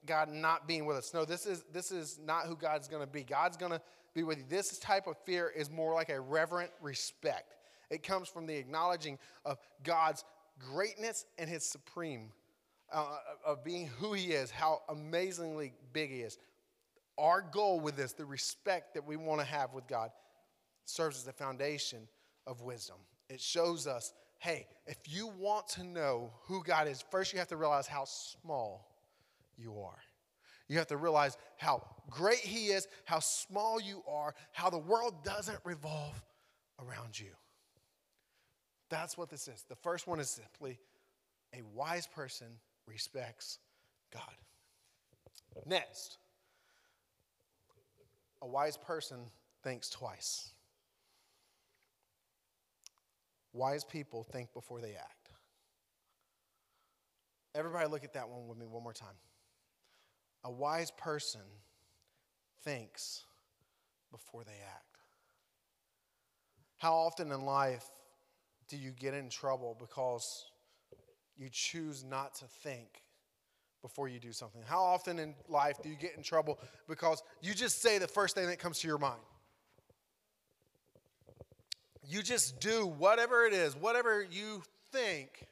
God 0.05 0.29
not 0.29 0.67
being 0.67 0.85
with 0.85 0.97
us. 0.97 1.13
No, 1.15 1.25
this 1.25 1.47
is, 1.47 1.65
this 1.73 1.91
is 1.91 2.19
not 2.25 2.47
who 2.47 2.57
God's 2.57 2.89
going 2.89 3.03
to 3.03 3.07
be. 3.07 3.23
God's 3.23 3.57
going 3.57 3.73
to 3.73 3.81
be 4.15 4.23
with 4.23 4.39
you. 4.39 4.45
This 4.49 4.79
type 4.79 5.07
of 5.07 5.17
fear 5.25 5.49
is 5.55 5.71
more 5.71 5.95
like 5.95 6.09
a 6.09 6.21
reverent 6.21 6.71
respect. 6.83 7.55
It 7.90 8.02
comes 8.02 8.28
from 8.28 8.47
the 8.47 8.57
acknowledging 8.57 9.19
of 9.45 9.59
God's 9.85 10.25
greatness 10.59 11.26
and 11.38 11.49
his 11.49 11.64
supreme, 11.64 12.33
uh, 12.93 13.19
of 13.45 13.64
being 13.64 13.88
who 13.99 14.12
He 14.12 14.33
is, 14.33 14.50
how 14.50 14.83
amazingly 14.88 15.73
big 15.93 16.11
He 16.11 16.21
is. 16.21 16.38
Our 17.19 17.40
goal 17.40 17.81
with 17.81 17.97
this, 17.97 18.12
the 18.12 18.25
respect 18.25 18.95
that 18.95 19.07
we 19.07 19.16
want 19.16 19.40
to 19.40 19.47
have 19.47 19.73
with 19.73 19.87
God, 19.87 20.11
serves 20.85 21.16
as 21.16 21.25
the 21.25 21.33
foundation 21.33 22.09
of 22.47 22.62
wisdom. 22.62 22.97
It 23.28 23.40
shows 23.40 23.87
us 23.87 24.12
hey, 24.38 24.66
if 24.87 24.99
you 25.07 25.28
want 25.38 25.66
to 25.66 25.83
know 25.83 26.31
who 26.43 26.62
God 26.62 26.88
is, 26.88 27.02
first 27.11 27.33
you 27.33 27.38
have 27.38 27.49
to 27.49 27.57
realize 27.57 27.87
how 27.87 28.05
small 28.05 28.87
you 29.57 29.81
are. 29.81 29.99
You 30.69 30.78
have 30.78 30.88
to 30.88 30.97
realize 30.97 31.37
how 31.57 31.83
great 32.11 32.38
He 32.38 32.66
is, 32.66 32.87
how 33.05 33.21
small 33.21 33.81
you 33.81 34.02
are, 34.07 34.35
how 34.52 34.69
the 34.69 34.78
world 34.78 35.25
doesn't 35.25 35.59
revolve 35.64 36.23
around 36.78 37.19
you. 37.19 37.31
That's 38.88 39.19
what 39.19 39.31
this 39.31 39.49
is. 39.49 39.64
The 39.69 39.76
first 39.76 40.07
one 40.07 40.21
is 40.21 40.31
simply 40.31 40.78
a 41.55 41.62
wise 41.75 42.07
person 42.07 42.47
respects 42.87 43.59
God. 44.12 44.23
Next, 45.64 46.19
a 48.43 48.47
wise 48.47 48.76
person 48.76 49.19
thinks 49.62 49.88
twice. 49.88 50.52
Wise 53.52 53.85
people 53.85 54.23
think 54.23 54.52
before 54.52 54.81
they 54.81 54.95
act. 54.95 55.31
Everybody, 57.55 57.88
look 57.88 58.05
at 58.05 58.12
that 58.12 58.28
one 58.28 58.47
with 58.47 58.59
me 58.59 58.66
one 58.66 58.83
more 58.83 58.93
time. 58.93 59.16
A 60.45 60.50
wise 60.50 60.90
person 60.90 61.40
thinks 62.62 63.25
before 64.12 64.45
they 64.45 64.52
act. 64.52 64.99
How 66.76 66.95
often 66.95 67.33
in 67.33 67.40
life 67.40 67.87
do 68.69 68.77
you 68.77 68.91
get 68.91 69.15
in 69.15 69.29
trouble 69.29 69.77
because 69.79 70.47
you 71.37 71.49
choose 71.51 72.05
not 72.05 72.35
to 72.37 72.45
think 72.47 73.03
before 73.83 74.09
you 74.09 74.19
do 74.19 74.33
something? 74.33 74.63
How 74.67 74.83
often 74.83 75.19
in 75.19 75.35
life 75.49 75.77
do 75.83 75.89
you 75.89 75.97
get 75.97 76.17
in 76.17 76.23
trouble 76.23 76.59
because 76.89 77.23
you 77.41 77.55
just 77.55 77.81
say 77.81 77.99
the 77.99 78.09
first 78.09 78.35
thing 78.35 78.47
that 78.47 78.59
comes 78.59 78.81
to 78.81 78.89
your 78.89 78.99
mind? 78.99 79.21
You 82.09 82.23
just 82.23 82.61
do 82.61 82.87
whatever 82.87 83.45
it 83.47 83.53
is, 83.53 83.75
whatever 83.77 84.23
you 84.23 84.63
think 84.93 85.47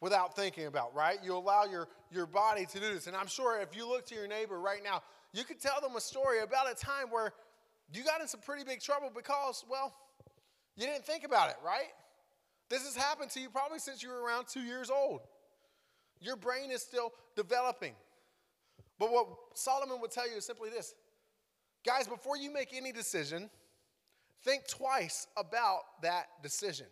without 0.00 0.34
thinking 0.34 0.66
about, 0.66 0.94
right? 0.94 1.18
You 1.22 1.36
allow 1.36 1.64
your, 1.64 1.88
your 2.10 2.26
body 2.26 2.66
to 2.66 2.80
do 2.80 2.92
this. 2.92 3.06
And 3.06 3.16
I'm 3.16 3.26
sure 3.26 3.60
if 3.60 3.76
you 3.76 3.88
look 3.88 4.06
to 4.06 4.14
your 4.14 4.26
neighbor 4.26 4.60
right 4.60 4.82
now, 4.82 5.02
you 5.32 5.44
could 5.44 5.60
tell 5.60 5.80
them 5.80 5.96
a 5.96 6.00
story 6.00 6.40
about 6.40 6.70
a 6.70 6.74
time 6.74 7.08
where 7.10 7.32
you 7.92 8.04
got 8.04 8.20
in 8.20 8.28
some 8.28 8.40
pretty 8.40 8.64
big 8.64 8.80
trouble 8.80 9.10
because, 9.14 9.64
well, 9.70 9.94
you 10.76 10.86
didn't 10.86 11.04
think 11.04 11.24
about 11.24 11.50
it, 11.50 11.56
right? 11.64 11.92
This 12.72 12.84
has 12.84 12.96
happened 12.96 13.30
to 13.32 13.40
you 13.40 13.50
probably 13.50 13.78
since 13.78 14.02
you 14.02 14.08
were 14.08 14.22
around 14.22 14.46
two 14.48 14.62
years 14.62 14.88
old. 14.88 15.20
Your 16.20 16.36
brain 16.36 16.70
is 16.70 16.80
still 16.80 17.12
developing. 17.36 17.92
But 18.98 19.12
what 19.12 19.26
Solomon 19.52 20.00
would 20.00 20.10
tell 20.10 20.26
you 20.26 20.38
is 20.38 20.46
simply 20.46 20.70
this 20.70 20.94
guys, 21.84 22.08
before 22.08 22.38
you 22.38 22.50
make 22.50 22.72
any 22.72 22.90
decision, 22.90 23.50
think 24.42 24.66
twice 24.66 25.26
about 25.36 25.80
that 26.00 26.28
decision. 26.42 26.86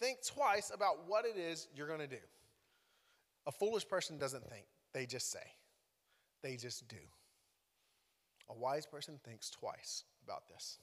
Think 0.00 0.18
twice 0.26 0.72
about 0.74 1.06
what 1.06 1.24
it 1.26 1.38
is 1.38 1.68
you're 1.72 1.86
going 1.86 2.00
to 2.00 2.08
do. 2.08 2.22
A 3.46 3.52
foolish 3.52 3.86
person 3.86 4.18
doesn't 4.18 4.50
think, 4.50 4.64
they 4.92 5.06
just 5.06 5.30
say, 5.30 5.46
they 6.42 6.56
just 6.56 6.88
do. 6.88 6.96
A 8.50 8.54
wise 8.54 8.84
person 8.84 9.20
thinks 9.24 9.48
twice 9.48 10.02
about 10.24 10.48
this. 10.48 10.80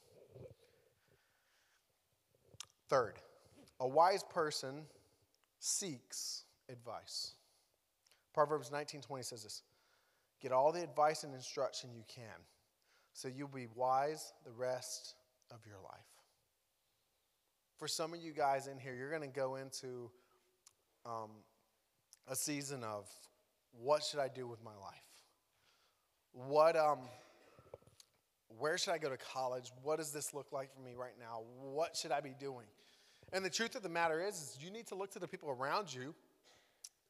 Third, 2.88 3.20
a 3.84 3.88
wise 3.88 4.24
person 4.24 4.86
seeks 5.60 6.46
advice. 6.70 7.34
Proverbs 8.34 8.70
19:20 8.70 9.26
says 9.26 9.44
this: 9.44 9.62
Get 10.42 10.54
all 10.54 10.72
the 10.72 10.82
advice 10.82 11.26
and 11.26 11.36
instruction 11.36 11.94
you 11.94 12.06
can, 12.08 12.46
so 13.12 13.28
you'll 13.28 13.50
be 13.50 13.68
wise 13.76 14.32
the 14.46 14.52
rest 14.52 15.16
of 15.52 15.60
your 15.68 15.80
life. 15.84 16.08
For 17.78 17.90
some 17.90 18.14
of 18.14 18.22
you 18.22 18.32
guys 18.32 18.68
in 18.68 18.80
here, 18.80 18.96
you're 18.96 19.10
going 19.10 19.22
to 19.22 19.28
go 19.28 19.58
into 19.58 20.10
um, 21.06 21.32
a 22.30 22.36
season 22.38 22.86
of 22.86 23.10
what 23.82 24.02
should 24.02 24.22
I 24.22 24.30
do 24.30 24.48
with 24.48 24.64
my 24.64 24.76
life? 24.76 25.04
What 26.32 26.78
um, 26.78 27.00
where 28.48 28.78
should 28.78 28.94
I 28.94 28.98
go 28.98 29.10
to 29.10 29.18
college? 29.18 29.74
What 29.82 29.98
does 29.98 30.14
this 30.14 30.34
look 30.34 30.54
like 30.54 30.74
for 30.74 30.80
me 30.80 30.94
right 30.96 31.20
now? 31.20 31.42
What 31.60 31.98
should 31.98 32.14
I 32.14 32.22
be 32.22 32.34
doing? 32.40 32.68
And 33.34 33.44
the 33.44 33.50
truth 33.50 33.76
of 33.76 33.82
the 33.82 33.90
matter 33.90 34.22
is, 34.26 34.36
is 34.36 34.58
you 34.62 34.70
need 34.70 34.86
to 34.88 34.96
look 34.96 35.12
to 35.12 35.20
the 35.20 35.28
people 35.28 35.50
around 35.50 35.94
you 35.94 36.14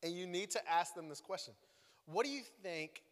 and 0.01 0.13
you 0.13 0.25
need 0.25 0.50
to 0.51 0.72
ask 0.72 0.96
them 0.96 1.10
this 1.10 1.22
question 1.22 1.53
What 2.06 2.25
do 2.25 2.32
you 2.32 2.42
think 2.63 3.03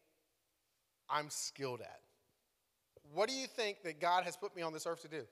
I'm 1.10 1.30
skilled 1.30 1.82
at? 1.82 2.00
What 3.14 3.28
do 3.28 3.36
you 3.36 3.48
think 3.48 3.84
that 3.84 4.00
God 4.00 4.24
has 4.24 4.38
put 4.38 4.56
me 4.56 4.62
on 4.62 4.72
this 4.72 4.88
earth 4.88 5.02
to 5.02 5.10
do? 5.10 5.24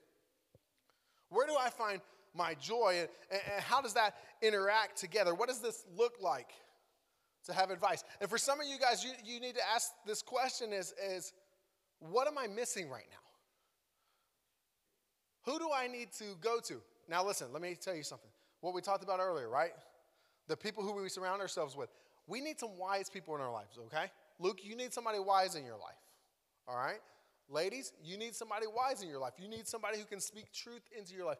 Where 1.30 1.46
do 1.46 1.54
I 1.58 1.70
find 1.70 2.02
my 2.34 2.54
joy 2.54 2.96
and, 3.00 3.08
and 3.30 3.64
how 3.64 3.80
does 3.80 3.94
that 3.94 4.14
interact 4.42 4.98
together? 4.98 5.34
What 5.34 5.48
does 5.48 5.60
this 5.60 5.84
look 5.96 6.14
like 6.20 6.50
to 7.46 7.54
have 7.54 7.70
advice? 7.70 8.04
And 8.20 8.28
for 8.28 8.36
some 8.36 8.60
of 8.60 8.66
you 8.66 8.78
guys, 8.78 9.02
you, 9.02 9.12
you 9.24 9.40
need 9.40 9.54
to 9.54 9.62
ask 9.74 9.92
this 10.06 10.20
question 10.20 10.74
is, 10.74 10.92
is 11.02 11.32
what 11.98 12.28
am 12.28 12.36
I 12.36 12.46
missing 12.46 12.90
right 12.90 13.06
now? 13.10 13.16
Who 15.50 15.58
do 15.58 15.70
I 15.74 15.86
need 15.86 16.12
to 16.18 16.36
go 16.42 16.60
to? 16.60 16.82
Now, 17.10 17.26
listen, 17.26 17.48
let 17.52 17.60
me 17.60 17.76
tell 17.78 17.96
you 17.96 18.04
something. 18.04 18.30
What 18.60 18.72
we 18.72 18.80
talked 18.80 19.02
about 19.02 19.18
earlier, 19.18 19.48
right? 19.48 19.72
The 20.46 20.56
people 20.56 20.84
who 20.84 20.94
we 20.94 21.08
surround 21.08 21.42
ourselves 21.42 21.76
with. 21.76 21.90
We 22.28 22.40
need 22.40 22.60
some 22.60 22.78
wise 22.78 23.10
people 23.10 23.34
in 23.34 23.40
our 23.40 23.52
lives, 23.52 23.76
okay? 23.86 24.06
Luke, 24.38 24.60
you 24.62 24.76
need 24.76 24.94
somebody 24.94 25.18
wise 25.18 25.56
in 25.56 25.64
your 25.64 25.76
life, 25.76 25.98
all 26.68 26.76
right? 26.76 27.00
Ladies, 27.48 27.92
you 28.04 28.16
need 28.16 28.36
somebody 28.36 28.66
wise 28.72 29.02
in 29.02 29.08
your 29.08 29.18
life. 29.18 29.32
You 29.38 29.48
need 29.48 29.66
somebody 29.66 29.98
who 29.98 30.04
can 30.04 30.20
speak 30.20 30.52
truth 30.52 30.82
into 30.96 31.14
your 31.14 31.26
life. 31.26 31.38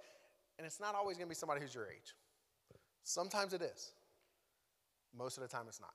And 0.59 0.67
it's 0.67 0.81
not 0.81 0.97
always 0.97 1.17
going 1.17 1.29
to 1.29 1.31
be 1.31 1.37
somebody 1.37 1.61
who's 1.61 1.73
your 1.73 1.87
age. 1.87 2.17
Sometimes 3.05 3.53
it 3.53 3.63
is. 3.63 3.93
Most 5.17 5.37
of 5.37 5.43
the 5.43 5.49
time, 5.49 5.67
it's 5.69 5.81
not. 5.81 5.95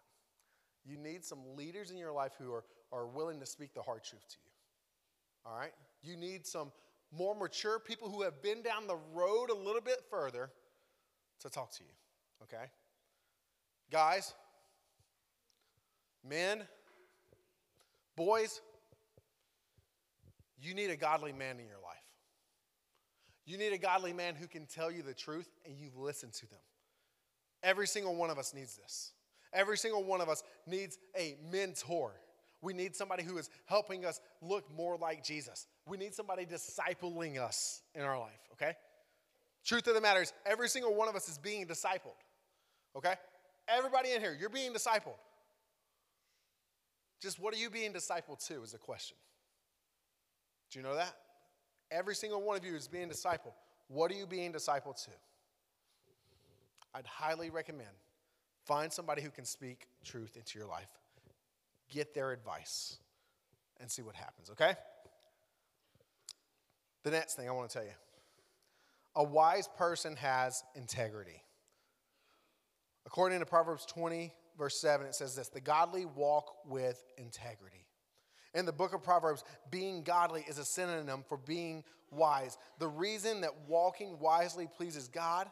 You 0.85 0.97
need 0.97 1.25
some 1.25 1.39
leaders 1.57 1.91
in 1.91 1.97
your 1.97 2.13
life 2.13 2.31
who 2.39 2.53
are, 2.53 2.63
are 2.93 3.07
willing 3.07 3.41
to 3.41 3.45
speak 3.45 3.73
the 3.73 3.81
hard 3.81 4.05
truth 4.05 4.25
to 4.29 4.37
you. 4.41 4.51
All 5.45 5.57
right? 5.57 5.73
You 6.01 6.15
need 6.15 6.47
some 6.47 6.71
more 7.17 7.35
mature 7.35 7.79
people 7.79 8.09
who 8.09 8.21
have 8.21 8.41
been 8.41 8.61
down 8.61 8.87
the 8.87 8.97
road 9.13 9.49
a 9.49 9.55
little 9.55 9.81
bit 9.81 10.03
further 10.09 10.49
to 11.41 11.49
talk 11.49 11.71
to 11.71 11.83
you, 11.83 11.89
okay? 12.43 12.65
Guys, 13.91 14.33
men, 16.27 16.63
boys, 18.15 18.61
you 20.59 20.73
need 20.73 20.89
a 20.89 20.97
godly 20.97 21.33
man 21.33 21.59
in 21.59 21.67
your 21.67 21.81
life. 21.83 21.95
You 23.45 23.57
need 23.57 23.73
a 23.73 23.77
godly 23.77 24.13
man 24.13 24.35
who 24.35 24.47
can 24.47 24.65
tell 24.65 24.91
you 24.91 25.03
the 25.03 25.13
truth 25.13 25.49
and 25.65 25.77
you 25.77 25.91
listen 25.95 26.31
to 26.31 26.49
them. 26.49 26.59
Every 27.61 27.87
single 27.87 28.15
one 28.15 28.29
of 28.29 28.39
us 28.39 28.53
needs 28.53 28.75
this. 28.75 29.11
Every 29.53 29.77
single 29.77 30.03
one 30.03 30.19
of 30.19 30.29
us 30.29 30.43
needs 30.65 30.97
a 31.17 31.35
mentor. 31.51 32.13
We 32.65 32.73
need 32.73 32.95
somebody 32.95 33.21
who 33.21 33.37
is 33.37 33.51
helping 33.65 34.05
us 34.05 34.19
look 34.41 34.65
more 34.75 34.97
like 34.97 35.23
Jesus. 35.23 35.67
We 35.87 35.97
need 35.97 36.15
somebody 36.15 36.47
discipling 36.47 37.39
us 37.39 37.83
in 37.93 38.01
our 38.01 38.17
life, 38.19 38.41
okay? 38.53 38.73
Truth 39.63 39.85
of 39.85 39.93
the 39.93 40.01
matter 40.01 40.23
is, 40.23 40.33
every 40.47 40.67
single 40.67 40.95
one 40.95 41.07
of 41.07 41.15
us 41.15 41.29
is 41.29 41.37
being 41.37 41.67
discipled, 41.67 42.17
okay? 42.97 43.13
Everybody 43.67 44.13
in 44.13 44.19
here, 44.19 44.35
you're 44.37 44.49
being 44.49 44.73
discipled. 44.73 45.19
Just 47.21 47.39
what 47.39 47.53
are 47.53 47.57
you 47.57 47.69
being 47.69 47.93
discipled 47.93 48.43
to 48.47 48.63
is 48.63 48.73
a 48.73 48.79
question. 48.79 49.15
Do 50.71 50.79
you 50.79 50.83
know 50.83 50.95
that? 50.95 51.15
Every 51.91 52.15
single 52.15 52.41
one 52.41 52.57
of 52.57 52.65
you 52.65 52.75
is 52.75 52.87
being 52.87 53.09
discipled. 53.09 53.53
What 53.89 54.09
are 54.09 54.15
you 54.15 54.25
being 54.25 54.51
discipled 54.51 55.03
to? 55.05 55.11
I'd 56.95 57.05
highly 57.05 57.51
recommend 57.51 57.89
find 58.63 58.91
somebody 58.91 59.21
who 59.21 59.29
can 59.29 59.45
speak 59.45 59.85
truth 60.03 60.35
into 60.35 60.57
your 60.57 60.67
life 60.67 60.87
get 61.91 62.13
their 62.13 62.31
advice 62.31 62.97
and 63.79 63.89
see 63.89 64.01
what 64.01 64.15
happens, 64.15 64.49
okay? 64.49 64.75
The 67.03 67.11
next 67.11 67.35
thing 67.35 67.47
I 67.47 67.51
want 67.51 67.69
to 67.69 67.73
tell 67.73 67.85
you 67.85 67.93
a 69.15 69.23
wise 69.23 69.69
person 69.77 70.15
has 70.17 70.63
integrity. 70.75 71.41
According 73.05 73.39
to 73.39 73.45
Proverbs 73.45 73.85
20, 73.85 74.33
verse 74.57 74.79
7, 74.81 75.07
it 75.07 75.15
says 75.15 75.35
this 75.35 75.49
The 75.49 75.61
godly 75.61 76.05
walk 76.05 76.55
with 76.65 77.03
integrity. 77.17 77.85
In 78.53 78.65
the 78.65 78.71
book 78.71 78.93
of 78.93 79.03
Proverbs, 79.03 79.43
being 79.69 80.01
godly 80.03 80.45
is 80.47 80.57
a 80.57 80.65
synonym 80.65 81.23
for 81.27 81.37
being 81.37 81.83
wise. 82.09 82.57
The 82.79 82.87
reason 82.87 83.41
that 83.41 83.51
walking 83.67 84.17
wisely 84.19 84.67
pleases 84.77 85.07
God 85.07 85.47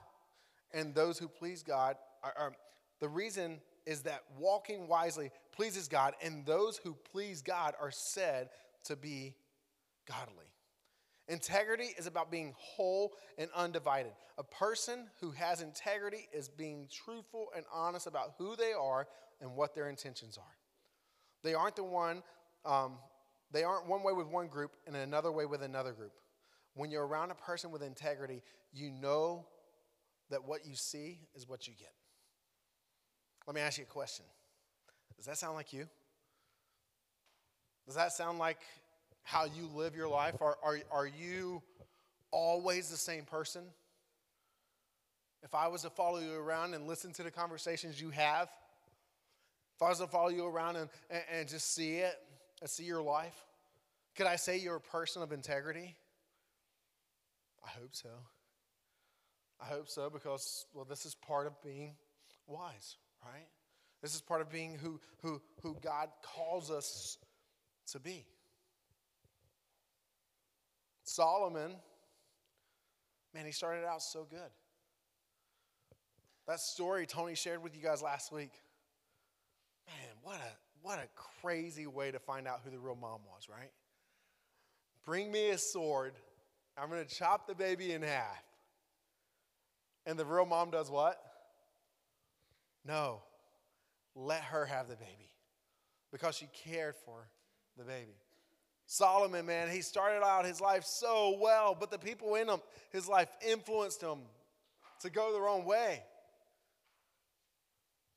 and 0.74 0.96
those 0.96 1.20
who 1.20 1.28
please 1.28 1.64
God 1.64 1.98
are, 2.24 2.34
are 2.38 2.54
the 3.00 3.10
reason 3.10 3.60
is 3.86 4.04
that 4.04 4.24
walking 4.38 4.88
wisely 4.88 5.32
pleases 5.52 5.88
God, 5.88 6.14
and 6.24 6.46
those 6.46 6.78
who 6.78 6.96
please 7.12 7.42
God 7.42 7.74
are 7.80 7.92
said 7.92 8.50
to 8.86 8.96
be 8.96 9.36
godly. 10.08 10.46
Integrity 11.28 11.90
is 11.98 12.06
about 12.06 12.30
being 12.30 12.54
whole 12.58 13.14
and 13.38 13.50
undivided. 13.56 14.12
A 14.38 14.44
person 14.44 15.08
who 15.22 15.32
has 15.32 15.62
integrity 15.62 16.28
is 16.34 16.50
being 16.50 16.88
truthful 16.92 17.48
and 17.56 17.66
honest 17.74 18.08
about 18.08 18.34
who 18.38 18.56
they 18.56 18.74
are 18.74 19.08
and 19.42 19.56
what 19.56 19.74
their 19.74 19.90
intentions 19.90 20.38
are. 20.38 20.58
They 21.44 21.54
aren't 21.54 21.76
the 21.76 21.84
one, 21.84 22.24
um, 22.66 22.98
they 23.52 23.64
aren't 23.64 23.88
one 23.88 24.04
way 24.04 24.14
with 24.14 24.28
one 24.28 24.48
group 24.48 24.72
and 24.86 24.96
another 24.96 25.32
way 25.32 25.46
with 25.46 25.62
another 25.62 25.94
group. 25.94 26.14
When 26.74 26.90
you're 26.90 27.06
around 27.06 27.32
a 27.32 27.36
person 27.36 27.72
with 27.72 27.84
integrity, 27.84 28.42
you 28.74 28.90
know 28.92 29.46
that 30.30 30.44
what 30.44 30.66
you 30.66 30.76
see 30.76 31.20
is 31.36 31.48
what 31.48 31.68
you 31.68 31.74
get. 31.78 31.94
Let 33.46 33.56
me 33.56 33.62
ask 33.62 33.78
you 33.78 33.84
a 33.84 33.88
question 33.88 34.26
Does 35.18 35.26
that 35.26 35.38
sound 35.38 35.56
like 35.56 35.74
you? 35.74 35.88
Does 37.86 37.96
that 37.96 38.14
sound 38.14 38.40
like 38.40 38.60
how 39.24 39.46
you 39.46 39.70
live 39.76 39.96
your 39.96 40.08
life? 40.08 40.42
Are, 40.42 40.58
are, 40.64 40.80
are 40.92 41.08
you 41.08 41.62
always 42.32 42.90
the 42.90 42.98
same 42.98 43.24
person? 43.26 43.64
If 45.44 45.54
I 45.54 45.68
was 45.68 45.82
to 45.82 45.90
follow 45.90 46.20
you 46.20 46.34
around 46.36 46.74
and 46.74 46.88
listen 46.88 47.12
to 47.14 47.24
the 47.24 47.32
conversations 47.32 48.02
you 48.02 48.10
have, 48.12 48.48
if 49.76 49.82
I 49.82 49.90
was 49.90 50.00
to 50.00 50.08
follow 50.08 50.30
you 50.30 50.46
around 50.46 50.78
and, 50.78 50.90
and, 51.10 51.24
and 51.32 51.50
just 51.50 51.76
see 51.76 51.98
it 51.98 52.16
and 52.62 52.70
see 52.70 52.86
your 52.86 53.02
life, 53.02 53.36
could 54.16 54.28
I 54.28 54.38
say 54.38 54.58
you're 54.58 54.78
a 54.78 54.82
person 54.82 55.22
of 55.22 55.34
integrity? 55.34 55.96
I 57.66 57.70
hope 57.70 57.90
so. 57.92 58.10
I 59.62 59.66
hope 59.66 59.90
so 59.90 60.10
because, 60.10 60.66
well, 60.74 60.86
this 60.86 61.06
is 61.06 61.16
part 61.16 61.48
of 61.48 61.62
being 61.62 61.96
wise, 62.48 62.98
right? 63.26 63.48
This 64.02 64.16
is 64.16 64.22
part 64.22 64.42
of 64.42 64.50
being 64.50 64.76
who, 64.76 65.00
who, 65.22 65.42
who 65.62 65.78
God 65.82 66.10
calls 66.22 66.70
us 66.70 67.18
to 67.92 68.00
be. 68.00 68.26
Solomon, 71.04 71.76
man, 73.34 73.46
he 73.46 73.52
started 73.52 73.86
out 73.86 74.02
so 74.02 74.26
good. 74.30 74.40
That 76.48 76.60
story 76.60 77.06
Tony 77.06 77.36
shared 77.36 77.64
with 77.64 77.76
you 77.76 77.82
guys 77.82 78.02
last 78.02 78.32
week. 78.32 78.52
Man, 79.88 80.16
what 80.22 80.36
a 80.36 80.58
what 80.82 81.00
a 81.00 81.08
crazy 81.42 81.88
way 81.88 82.12
to 82.12 82.20
find 82.20 82.46
out 82.46 82.60
who 82.66 82.70
the 82.70 82.78
real 82.78 82.98
mom 83.00 83.22
was, 83.34 83.48
right? 83.50 83.72
Bring 85.06 85.32
me 85.32 85.50
a 85.50 85.58
sword. 85.58 86.14
I'm 86.78 86.90
going 86.90 87.06
to 87.06 87.16
chop 87.16 87.48
the 87.48 87.56
baby 87.56 87.94
in 87.94 88.02
half. 88.02 88.44
And 90.06 90.20
the 90.20 90.26
real 90.26 90.46
mom 90.46 90.72
does 90.72 90.92
what? 90.92 91.18
No. 92.86 93.22
Let 94.16 94.42
her 94.44 94.66
have 94.66 94.88
the 94.88 94.96
baby 94.96 95.30
because 96.12 96.36
she 96.36 96.48
cared 96.66 96.96
for 97.06 97.28
the 97.78 97.84
baby. 97.84 98.16
Solomon, 98.86 99.46
man, 99.46 99.70
he 99.70 99.82
started 99.82 100.24
out 100.24 100.46
his 100.46 100.62
life 100.62 100.84
so 100.84 101.38
well, 101.42 101.76
but 101.78 101.90
the 101.90 101.98
people 101.98 102.36
in 102.36 102.48
him, 102.48 102.60
his 102.92 103.08
life 103.08 103.30
influenced 103.48 104.02
him 104.02 104.20
to 105.02 105.10
go 105.10 105.34
the 105.34 105.42
wrong 105.42 105.66
way. 105.66 106.04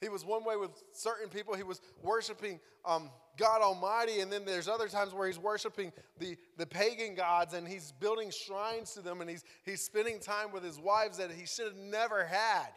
He 0.00 0.11
was 0.11 0.25
one 0.25 0.44
way 0.44 0.56
with 0.56 0.70
certain 0.92 1.30
people. 1.30 1.54
He 1.54 1.62
was 1.62 1.80
worshiping 2.02 2.61
um, 2.85 3.11
God 3.38 3.62
Almighty, 3.62 4.20
and 4.20 4.30
then 4.30 4.44
there's 4.44 4.68
other 4.68 4.88
times 4.88 5.14
where 5.14 5.26
he's 5.26 5.38
worshiping 5.38 5.92
the, 6.18 6.37
the 6.58 6.66
pagan 6.66 7.14
gods 7.14 7.54
and 7.54 7.66
he's 7.66 7.92
building 7.92 8.30
shrines 8.30 8.92
to 8.92 9.00
them 9.00 9.20
and 9.20 9.30
he's, 9.30 9.44
he's 9.64 9.80
spending 9.80 10.18
time 10.18 10.52
with 10.52 10.62
his 10.62 10.78
wives 10.78 11.18
that 11.18 11.30
he 11.30 11.46
should 11.46 11.66
have 11.66 11.76
never 11.76 12.25
had. 12.25 12.68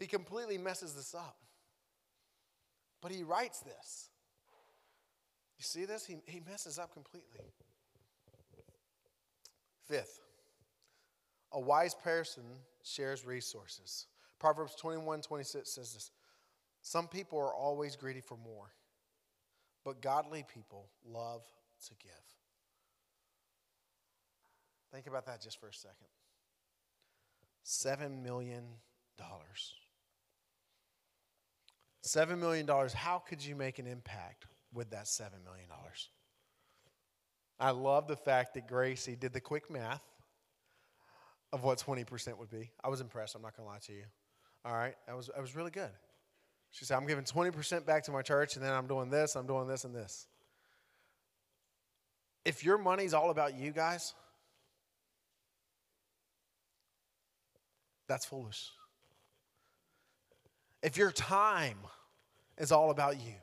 He 0.00 0.06
completely 0.06 0.56
messes 0.58 0.94
this 0.94 1.14
up. 1.14 1.36
But 3.02 3.12
he 3.12 3.22
writes 3.22 3.60
this. 3.60 4.08
You 5.58 5.62
see 5.62 5.84
this? 5.84 6.06
He, 6.06 6.16
he 6.24 6.40
messes 6.40 6.78
up 6.78 6.92
completely. 6.94 7.40
Fifth, 9.86 10.20
a 11.52 11.60
wise 11.60 11.94
person 11.94 12.44
shares 12.82 13.26
resources. 13.26 14.06
Proverbs 14.38 14.74
21 14.76 15.20
26 15.20 15.70
says 15.70 15.92
this 15.92 16.10
Some 16.80 17.06
people 17.06 17.38
are 17.38 17.52
always 17.52 17.96
greedy 17.96 18.20
for 18.20 18.38
more, 18.38 18.72
but 19.84 20.00
godly 20.00 20.44
people 20.54 20.88
love 21.04 21.42
to 21.88 21.94
give. 22.02 22.12
Think 24.92 25.06
about 25.06 25.26
that 25.26 25.42
just 25.42 25.60
for 25.60 25.68
a 25.68 25.74
second. 25.74 26.06
$7 27.64 28.22
million. 28.22 28.64
$7 32.06 32.38
million. 32.38 32.66
How 32.94 33.18
could 33.18 33.44
you 33.44 33.54
make 33.54 33.78
an 33.78 33.86
impact 33.86 34.46
with 34.72 34.90
that 34.90 35.04
$7 35.04 35.44
million? 35.44 35.66
I 37.58 37.70
love 37.72 38.08
the 38.08 38.16
fact 38.16 38.54
that 38.54 38.66
Gracie 38.66 39.16
did 39.16 39.32
the 39.32 39.40
quick 39.40 39.70
math 39.70 40.02
of 41.52 41.62
what 41.62 41.78
20% 41.78 42.38
would 42.38 42.50
be. 42.50 42.70
I 42.82 42.88
was 42.88 43.00
impressed, 43.00 43.34
I'm 43.34 43.42
not 43.42 43.56
going 43.56 43.66
to 43.66 43.72
lie 43.72 43.80
to 43.86 43.92
you. 43.92 44.04
All 44.64 44.74
right, 44.74 44.94
that 45.06 45.16
was, 45.16 45.26
that 45.26 45.40
was 45.40 45.54
really 45.54 45.70
good. 45.70 45.90
She 46.70 46.84
said, 46.84 46.96
I'm 46.96 47.06
giving 47.06 47.24
20% 47.24 47.84
back 47.84 48.04
to 48.04 48.12
my 48.12 48.22
church, 48.22 48.56
and 48.56 48.64
then 48.64 48.72
I'm 48.72 48.86
doing 48.86 49.10
this, 49.10 49.34
I'm 49.34 49.46
doing 49.46 49.66
this, 49.66 49.84
and 49.84 49.94
this. 49.94 50.26
If 52.44 52.64
your 52.64 52.78
money's 52.78 53.12
all 53.12 53.30
about 53.30 53.54
you 53.54 53.72
guys, 53.72 54.14
that's 58.08 58.24
foolish. 58.26 58.70
If 60.82 60.96
your 60.96 61.10
time 61.10 61.78
is 62.58 62.72
all 62.72 62.90
about 62.90 63.20
you, 63.20 63.34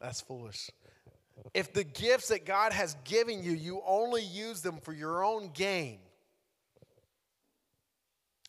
that's 0.00 0.20
foolish. 0.20 0.70
If 1.54 1.72
the 1.72 1.84
gifts 1.84 2.28
that 2.28 2.44
God 2.44 2.72
has 2.72 2.96
given 3.04 3.42
you, 3.42 3.52
you 3.52 3.80
only 3.86 4.22
use 4.22 4.60
them 4.60 4.78
for 4.82 4.92
your 4.92 5.24
own 5.24 5.50
gain, 5.54 5.98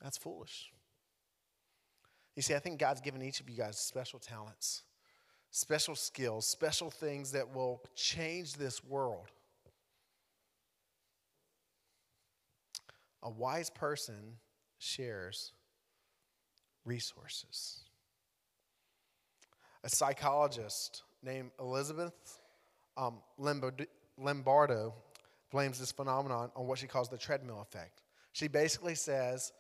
that's 0.02 0.18
foolish. 0.18 0.72
You 2.36 2.42
see, 2.42 2.56
I 2.56 2.60
think 2.60 2.80
God's 2.80 3.02
given 3.02 3.22
each 3.22 3.42
of 3.42 3.50
you 3.50 3.58
guys 3.58 3.78
special 3.78 4.20
talents, 4.20 4.84
special 5.52 5.96
skills, 5.96 6.48
special 6.48 6.90
things 6.90 7.32
that 7.32 7.54
will 7.54 7.82
change 7.96 8.54
this 8.54 8.84
world. 8.84 9.28
A 13.22 13.30
wise 13.30 13.70
person 13.70 14.38
shares 14.78 15.52
resources. 16.90 17.82
A 19.84 19.90
psychologist 19.90 21.04
named 21.24 21.52
Elizabeth 21.60 22.42
um, 22.98 23.20
Lombardo 24.18 24.94
blames 25.52 25.80
this 25.80 25.92
phenomenon 25.92 26.52
on 26.56 26.68
what 26.68 26.80
she 26.80 26.88
calls 26.88 27.08
the 27.10 27.18
treadmill 27.18 27.62
effect. 27.62 28.02
She 28.34 28.48
basically 28.48 28.96
says, 28.96 29.54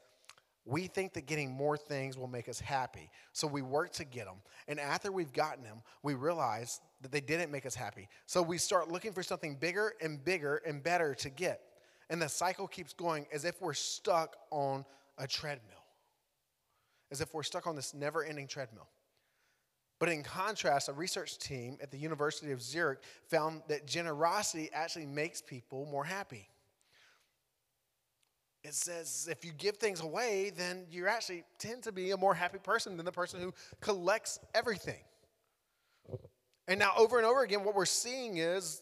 we 0.66 0.88
think 0.88 1.14
that 1.14 1.26
getting 1.26 1.52
more 1.52 1.78
things 1.78 2.18
will 2.18 2.28
make 2.28 2.50
us 2.50 2.60
happy. 2.60 3.10
So 3.32 3.48
we 3.48 3.62
work 3.62 3.92
to 3.94 4.06
get 4.06 4.26
them. 4.26 4.38
And 4.68 4.80
after 4.80 5.12
we've 5.12 5.32
gotten 5.32 5.64
them, 5.64 5.82
we 6.04 6.16
realize 6.16 6.82
that 7.02 7.12
they 7.12 7.22
didn't 7.22 7.52
make 7.52 7.66
us 7.66 7.76
happy. 7.76 8.10
So 8.26 8.42
we 8.42 8.58
start 8.58 8.92
looking 8.92 9.14
for 9.14 9.24
something 9.24 9.56
bigger 9.56 9.94
and 10.02 10.24
bigger 10.24 10.62
and 10.68 10.84
better 10.84 11.16
to 11.16 11.30
get. 11.30 11.62
And 12.10 12.22
the 12.22 12.30
cycle 12.30 12.68
keeps 12.68 12.94
going 12.94 13.26
as 13.32 13.46
if 13.46 13.62
we're 13.62 13.74
stuck 13.74 14.36
on 14.52 14.86
a 15.18 15.28
treadmill, 15.28 15.79
as 17.12 17.22
if 17.22 17.34
we're 17.34 17.44
stuck 17.44 17.68
on 17.68 17.76
this 17.76 17.94
never 17.94 18.24
ending 18.24 18.48
treadmill. 18.48 18.88
But 20.00 20.10
in 20.10 20.24
contrast, 20.24 20.88
a 20.88 20.94
research 20.94 21.38
team 21.38 21.78
at 21.82 21.92
the 21.92 21.98
University 21.98 22.52
of 22.52 22.62
Zurich 22.62 23.00
found 23.28 23.64
that 23.68 23.86
generosity 23.86 24.70
actually 24.74 25.06
makes 25.06 25.42
people 25.42 25.86
more 25.92 26.06
happy. 26.06 26.48
It 28.64 28.74
says 28.74 29.28
if 29.30 29.44
you 29.44 29.52
give 29.52 29.78
things 29.78 30.02
away, 30.02 30.52
then 30.56 30.86
you 30.90 31.08
actually 31.08 31.44
tend 31.58 31.84
to 31.84 31.92
be 31.92 32.12
a 32.12 32.18
more 32.18 32.34
happy 32.34 32.60
person 32.60 32.98
than 32.98 33.06
the 33.06 33.12
person 33.12 33.42
who 33.42 33.54
collects 33.82 34.40
everything. 34.54 35.02
And 36.68 36.80
now, 36.80 36.92
over 36.98 37.18
and 37.18 37.26
over 37.26 37.42
again, 37.42 37.64
what 37.64 37.74
we're 37.74 37.86
seeing 37.86 38.38
is 38.38 38.82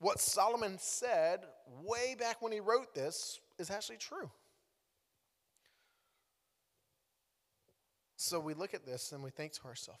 what 0.00 0.18
Solomon 0.18 0.78
said 0.80 1.40
way 1.84 2.16
back 2.18 2.42
when 2.42 2.50
he 2.50 2.60
wrote 2.60 2.92
this 2.94 3.38
is 3.58 3.70
actually 3.70 3.98
true. 3.98 4.30
So 8.22 8.38
we 8.38 8.54
look 8.54 8.72
at 8.72 8.86
this 8.86 9.10
and 9.10 9.20
we 9.20 9.30
think 9.30 9.52
to 9.54 9.64
ourselves, 9.64 10.00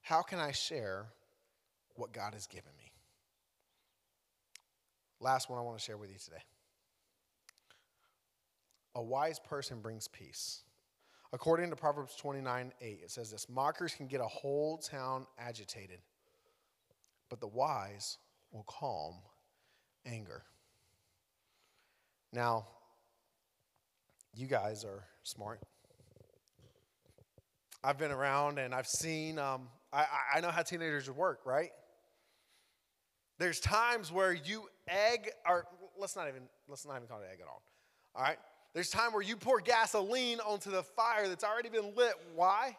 how 0.00 0.22
can 0.22 0.38
I 0.38 0.50
share 0.50 1.08
what 1.94 2.10
God 2.14 2.32
has 2.32 2.46
given 2.46 2.72
me? 2.78 2.90
Last 5.20 5.50
one 5.50 5.58
I 5.58 5.62
want 5.62 5.76
to 5.76 5.84
share 5.84 5.98
with 5.98 6.10
you 6.10 6.16
today. 6.18 6.42
A 8.94 9.02
wise 9.02 9.38
person 9.38 9.80
brings 9.80 10.08
peace. 10.08 10.62
According 11.34 11.68
to 11.68 11.76
Proverbs 11.76 12.16
29 12.16 12.72
8, 12.80 13.00
it 13.04 13.10
says 13.10 13.30
this 13.30 13.46
Mockers 13.46 13.94
can 13.94 14.06
get 14.06 14.22
a 14.22 14.26
whole 14.26 14.78
town 14.78 15.26
agitated, 15.38 15.98
but 17.28 17.40
the 17.40 17.46
wise 17.46 18.16
will 18.52 18.64
calm 18.66 19.16
anger. 20.06 20.44
Now, 22.32 22.66
you 24.34 24.46
guys 24.46 24.82
are 24.86 25.04
smart. 25.22 25.60
I've 27.84 27.98
been 27.98 28.12
around 28.12 28.58
and 28.58 28.74
I've 28.74 28.86
seen, 28.86 29.38
um, 29.38 29.68
I, 29.92 30.06
I 30.34 30.40
know 30.40 30.50
how 30.50 30.62
teenagers 30.62 31.10
work, 31.10 31.40
right? 31.44 31.70
There's 33.38 33.58
times 33.58 34.12
where 34.12 34.32
you 34.32 34.68
egg, 34.88 35.30
or 35.48 35.66
let's 35.98 36.14
not 36.14 36.28
even, 36.28 36.42
let's 36.68 36.86
not 36.86 36.96
even 36.96 37.08
call 37.08 37.18
it 37.18 37.28
egg 37.32 37.40
at 37.40 37.48
all. 37.48 37.62
All 38.14 38.22
right? 38.22 38.38
There's 38.72 38.88
time 38.88 39.12
where 39.12 39.22
you 39.22 39.36
pour 39.36 39.60
gasoline 39.60 40.38
onto 40.40 40.70
the 40.70 40.82
fire 40.82 41.28
that's 41.28 41.44
already 41.44 41.68
been 41.68 41.94
lit. 41.96 42.14
Why? 42.34 42.76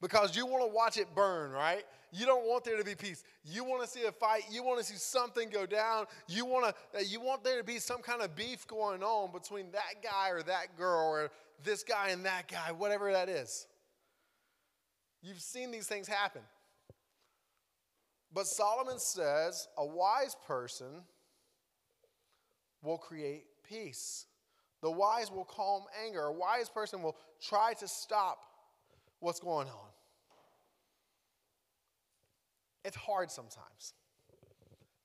Because 0.00 0.36
you 0.36 0.46
want 0.46 0.62
to 0.62 0.72
watch 0.72 0.96
it 0.96 1.12
burn, 1.14 1.50
right? 1.50 1.84
You 2.12 2.24
don't 2.24 2.46
want 2.46 2.64
there 2.64 2.76
to 2.78 2.84
be 2.84 2.94
peace. 2.94 3.24
You 3.44 3.64
want 3.64 3.82
to 3.82 3.88
see 3.88 4.04
a 4.04 4.12
fight. 4.12 4.44
You 4.50 4.62
want 4.62 4.78
to 4.78 4.84
see 4.84 4.96
something 4.96 5.50
go 5.50 5.66
down. 5.66 6.06
You 6.28 6.46
want 6.46 6.74
to 6.94 7.04
you 7.04 7.20
want 7.20 7.44
there 7.44 7.58
to 7.58 7.64
be 7.64 7.78
some 7.78 8.00
kind 8.00 8.22
of 8.22 8.34
beef 8.34 8.66
going 8.66 9.02
on 9.02 9.32
between 9.32 9.72
that 9.72 10.02
guy 10.02 10.30
or 10.30 10.42
that 10.44 10.76
girl 10.78 11.08
or 11.08 11.30
this 11.64 11.82
guy 11.82 12.10
and 12.10 12.24
that 12.24 12.48
guy, 12.48 12.72
whatever 12.72 13.12
that 13.12 13.28
is. 13.28 13.66
You've 15.22 15.40
seen 15.40 15.70
these 15.70 15.86
things 15.86 16.06
happen. 16.08 16.42
But 18.32 18.46
Solomon 18.46 18.98
says 18.98 19.68
a 19.76 19.86
wise 19.86 20.36
person 20.46 21.02
will 22.82 22.98
create 22.98 23.44
peace. 23.68 24.26
The 24.82 24.90
wise 24.90 25.30
will 25.30 25.44
calm 25.44 25.84
anger. 26.06 26.22
A 26.22 26.32
wise 26.32 26.68
person 26.68 27.02
will 27.02 27.16
try 27.40 27.74
to 27.74 27.88
stop 27.88 28.38
what's 29.20 29.40
going 29.40 29.68
on. 29.68 29.88
It's 32.84 32.96
hard 32.96 33.30
sometimes. 33.30 33.94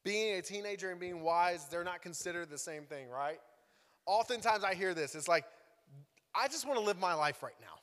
Being 0.04 0.38
a 0.38 0.41
teenager 0.41 0.91
and 0.91 0.99
being 0.99 1.21
wise, 1.21 1.65
they're 1.69 1.84
not 1.84 2.02
considered 2.02 2.49
the 2.49 2.58
same 2.58 2.84
thing, 2.84 3.10
right? 3.10 3.39
Oftentimes 4.06 4.63
I 4.63 4.73
hear 4.73 4.93
this. 4.93 5.15
It's 5.15 5.28
like, 5.28 5.45
I 6.36 6.47
just 6.47 6.67
want 6.67 6.78
to 6.78 6.86
live 6.86 6.99
my 6.99 7.13
life 7.13 7.41
right 7.41 7.56
now. 7.62 7.80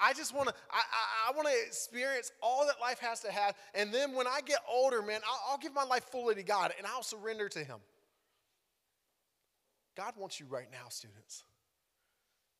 I 0.00 0.12
just 0.12 0.34
want 0.34 0.48
to, 0.48 0.54
I, 0.70 0.78
I, 0.78 1.30
I 1.30 1.36
want 1.36 1.48
to 1.48 1.54
experience 1.66 2.32
all 2.42 2.66
that 2.66 2.80
life 2.80 2.98
has 3.00 3.20
to 3.20 3.30
have. 3.30 3.54
And 3.74 3.92
then 3.92 4.14
when 4.14 4.26
I 4.26 4.40
get 4.44 4.58
older, 4.70 5.02
man, 5.02 5.20
I'll, 5.28 5.52
I'll 5.52 5.58
give 5.58 5.74
my 5.74 5.84
life 5.84 6.04
fully 6.04 6.34
to 6.36 6.42
God 6.42 6.72
and 6.78 6.86
I'll 6.86 7.02
surrender 7.02 7.48
to 7.50 7.58
Him. 7.58 7.78
God 9.96 10.14
wants 10.16 10.40
you 10.40 10.46
right 10.48 10.68
now, 10.72 10.88
students. 10.88 11.44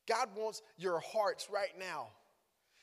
God 0.07 0.29
wants 0.35 0.61
your 0.77 0.99
hearts 0.99 1.47
right 1.51 1.71
now. 1.79 2.07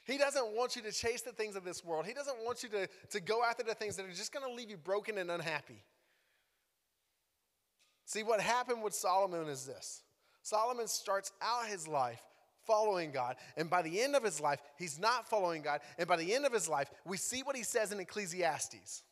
He 0.05 0.17
doesn't 0.17 0.57
want 0.57 0.75
you 0.75 0.83
to 0.83 0.93
chase 0.93 1.21
the 1.21 1.33
things 1.33 1.55
of 1.55 1.65
this 1.65 1.85
world. 1.85 2.07
He 2.07 2.15
doesn't 2.15 2.39
want 2.45 2.63
you 2.63 2.69
to, 2.71 2.89
to 3.11 3.21
go 3.21 3.45
after 3.45 3.63
the 3.63 3.75
things 3.75 3.97
that 3.97 4.07
are 4.07 4.11
just 4.11 4.33
going 4.33 4.49
to 4.49 4.53
leave 4.53 4.71
you 4.71 4.79
broken 4.79 5.19
and 5.19 5.31
unhappy. 5.31 5.85
See, 8.07 8.23
what 8.23 8.41
happened 8.41 8.83
with 8.83 8.95
Solomon 8.95 9.49
is 9.49 9.67
this 9.67 10.03
Solomon 10.43 10.89
starts 10.89 11.31
out 11.43 11.67
his 11.67 11.87
life 11.87 12.23
following 12.69 13.11
God. 13.11 13.35
And 13.57 13.69
by 13.69 13.83
the 13.83 14.01
end 14.01 14.15
of 14.15 14.23
his 14.23 14.41
life, 14.41 14.61
he's 14.79 15.01
not 15.01 15.29
following 15.29 15.63
God. 15.63 15.81
And 15.99 16.07
by 16.07 16.17
the 16.17 16.33
end 16.33 16.47
of 16.47 16.53
his 16.53 16.69
life, 16.69 16.89
we 17.05 17.17
see 17.17 17.43
what 17.43 17.57
he 17.57 17.65
says 17.65 17.91
in 17.91 17.99
Ecclesiastes 17.99 19.03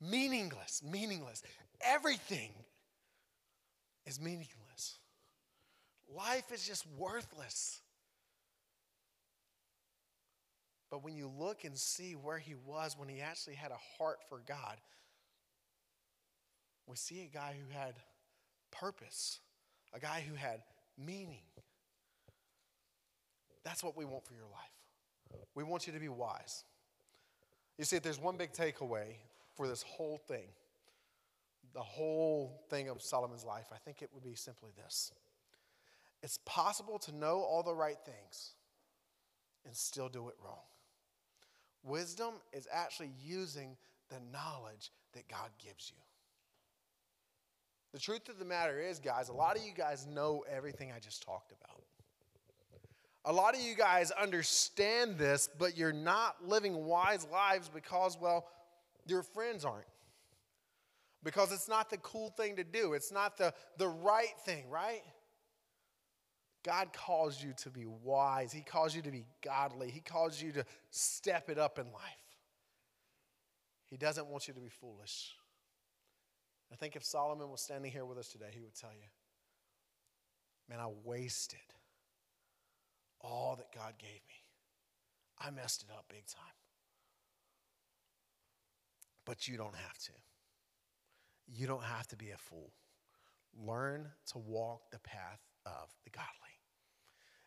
meaningless, 0.00 0.82
meaningless. 0.82 1.42
Everything 1.80 2.50
is 4.06 4.20
meaningless. 4.20 4.98
Life 6.16 6.50
is 6.52 6.66
just 6.66 6.86
worthless. 6.98 7.80
But 10.90 11.02
when 11.02 11.16
you 11.16 11.30
look 11.38 11.64
and 11.64 11.76
see 11.76 12.12
where 12.12 12.38
he 12.38 12.54
was 12.66 12.96
when 12.98 13.08
he 13.08 13.20
actually 13.20 13.54
had 13.54 13.70
a 13.70 13.78
heart 13.96 14.18
for 14.28 14.42
God, 14.46 14.76
we 16.86 16.96
see 16.96 17.22
a 17.22 17.34
guy 17.34 17.54
who 17.58 17.78
had 17.78 17.94
purpose, 18.70 19.38
a 19.94 20.00
guy 20.00 20.22
who 20.28 20.34
had 20.34 20.62
meaning. 20.98 21.44
That's 23.64 23.82
what 23.82 23.96
we 23.96 24.04
want 24.04 24.24
for 24.24 24.34
your 24.34 24.44
life. 24.44 25.40
We 25.54 25.64
want 25.64 25.86
you 25.86 25.92
to 25.92 26.00
be 26.00 26.08
wise. 26.08 26.64
You 27.78 27.84
see, 27.84 27.96
if 27.96 28.02
there's 28.02 28.20
one 28.20 28.36
big 28.36 28.52
takeaway 28.52 29.16
for 29.54 29.66
this 29.68 29.82
whole 29.82 30.18
thing, 30.18 30.48
the 31.74 31.80
whole 31.80 32.62
thing 32.68 32.88
of 32.88 33.00
Solomon's 33.00 33.44
life, 33.44 33.66
I 33.72 33.78
think 33.78 34.02
it 34.02 34.10
would 34.12 34.24
be 34.24 34.34
simply 34.34 34.70
this 34.76 35.12
it's 36.22 36.38
possible 36.44 36.98
to 37.00 37.12
know 37.14 37.40
all 37.40 37.62
the 37.62 37.74
right 37.74 37.98
things 38.04 38.52
and 39.64 39.74
still 39.74 40.08
do 40.08 40.28
it 40.28 40.34
wrong. 40.44 40.62
Wisdom 41.82 42.34
is 42.52 42.68
actually 42.72 43.10
using 43.20 43.76
the 44.08 44.18
knowledge 44.32 44.92
that 45.14 45.26
God 45.26 45.50
gives 45.58 45.90
you. 45.90 46.00
The 47.92 47.98
truth 47.98 48.28
of 48.28 48.38
the 48.38 48.44
matter 48.44 48.80
is, 48.80 49.00
guys, 49.00 49.28
a 49.28 49.32
lot 49.32 49.56
of 49.56 49.64
you 49.64 49.72
guys 49.74 50.06
know 50.06 50.44
everything 50.50 50.92
I 50.92 50.98
just 50.98 51.22
talked 51.22 51.52
about. 51.52 51.81
A 53.24 53.32
lot 53.32 53.54
of 53.54 53.60
you 53.60 53.74
guys 53.76 54.10
understand 54.10 55.16
this, 55.16 55.48
but 55.58 55.76
you're 55.76 55.92
not 55.92 56.36
living 56.46 56.84
wise 56.84 57.26
lives 57.30 57.70
because, 57.72 58.18
well, 58.20 58.46
your 59.06 59.22
friends 59.22 59.64
aren't. 59.64 59.86
Because 61.22 61.52
it's 61.52 61.68
not 61.68 61.88
the 61.88 61.98
cool 61.98 62.30
thing 62.30 62.56
to 62.56 62.64
do, 62.64 62.94
it's 62.94 63.12
not 63.12 63.36
the, 63.36 63.54
the 63.78 63.88
right 63.88 64.34
thing, 64.44 64.68
right? 64.68 65.02
God 66.64 66.92
calls 66.92 67.42
you 67.42 67.52
to 67.58 67.70
be 67.70 67.86
wise. 67.86 68.52
He 68.52 68.60
calls 68.60 68.94
you 68.94 69.02
to 69.02 69.10
be 69.10 69.24
godly. 69.44 69.90
He 69.90 70.00
calls 70.00 70.40
you 70.40 70.52
to 70.52 70.64
step 70.90 71.48
it 71.48 71.58
up 71.58 71.78
in 71.78 71.86
life. 71.86 72.02
He 73.88 73.96
doesn't 73.96 74.28
want 74.28 74.46
you 74.46 74.54
to 74.54 74.60
be 74.60 74.68
foolish. 74.68 75.32
I 76.72 76.76
think 76.76 76.96
if 76.96 77.04
Solomon 77.04 77.50
was 77.50 77.60
standing 77.60 77.90
here 77.90 78.04
with 78.04 78.16
us 78.16 78.28
today, 78.28 78.50
he 78.52 78.60
would 78.60 78.74
tell 78.74 78.92
you, 78.92 79.08
Man, 80.68 80.78
I 80.78 80.88
wasted 81.04 81.58
all 83.22 83.56
that 83.56 83.72
God 83.74 83.94
gave 83.98 84.10
me. 84.10 84.42
I 85.38 85.50
messed 85.50 85.82
it 85.82 85.92
up 85.92 86.04
big 86.08 86.26
time. 86.26 86.44
But 89.24 89.48
you 89.48 89.56
don't 89.56 89.74
have 89.74 89.98
to. 89.98 90.12
You 91.54 91.66
don't 91.66 91.84
have 91.84 92.06
to 92.08 92.16
be 92.16 92.30
a 92.30 92.36
fool. 92.36 92.72
Learn 93.66 94.08
to 94.32 94.38
walk 94.38 94.90
the 94.90 94.98
path 95.00 95.40
of 95.66 95.88
the 96.04 96.10
godly. 96.10 96.28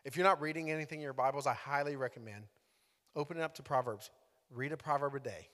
If 0.04 0.16
you're 0.16 0.26
not 0.26 0.40
reading 0.40 0.70
anything 0.70 1.00
in 1.00 1.02
your 1.02 1.12
Bibles, 1.12 1.46
I 1.46 1.54
highly 1.54 1.96
recommend 1.96 2.44
open 3.14 3.38
it 3.38 3.42
up 3.42 3.54
to 3.54 3.62
Proverbs. 3.62 4.10
Read 4.50 4.72
a 4.72 4.76
proverb 4.76 5.14
a 5.14 5.20
day. 5.20 5.48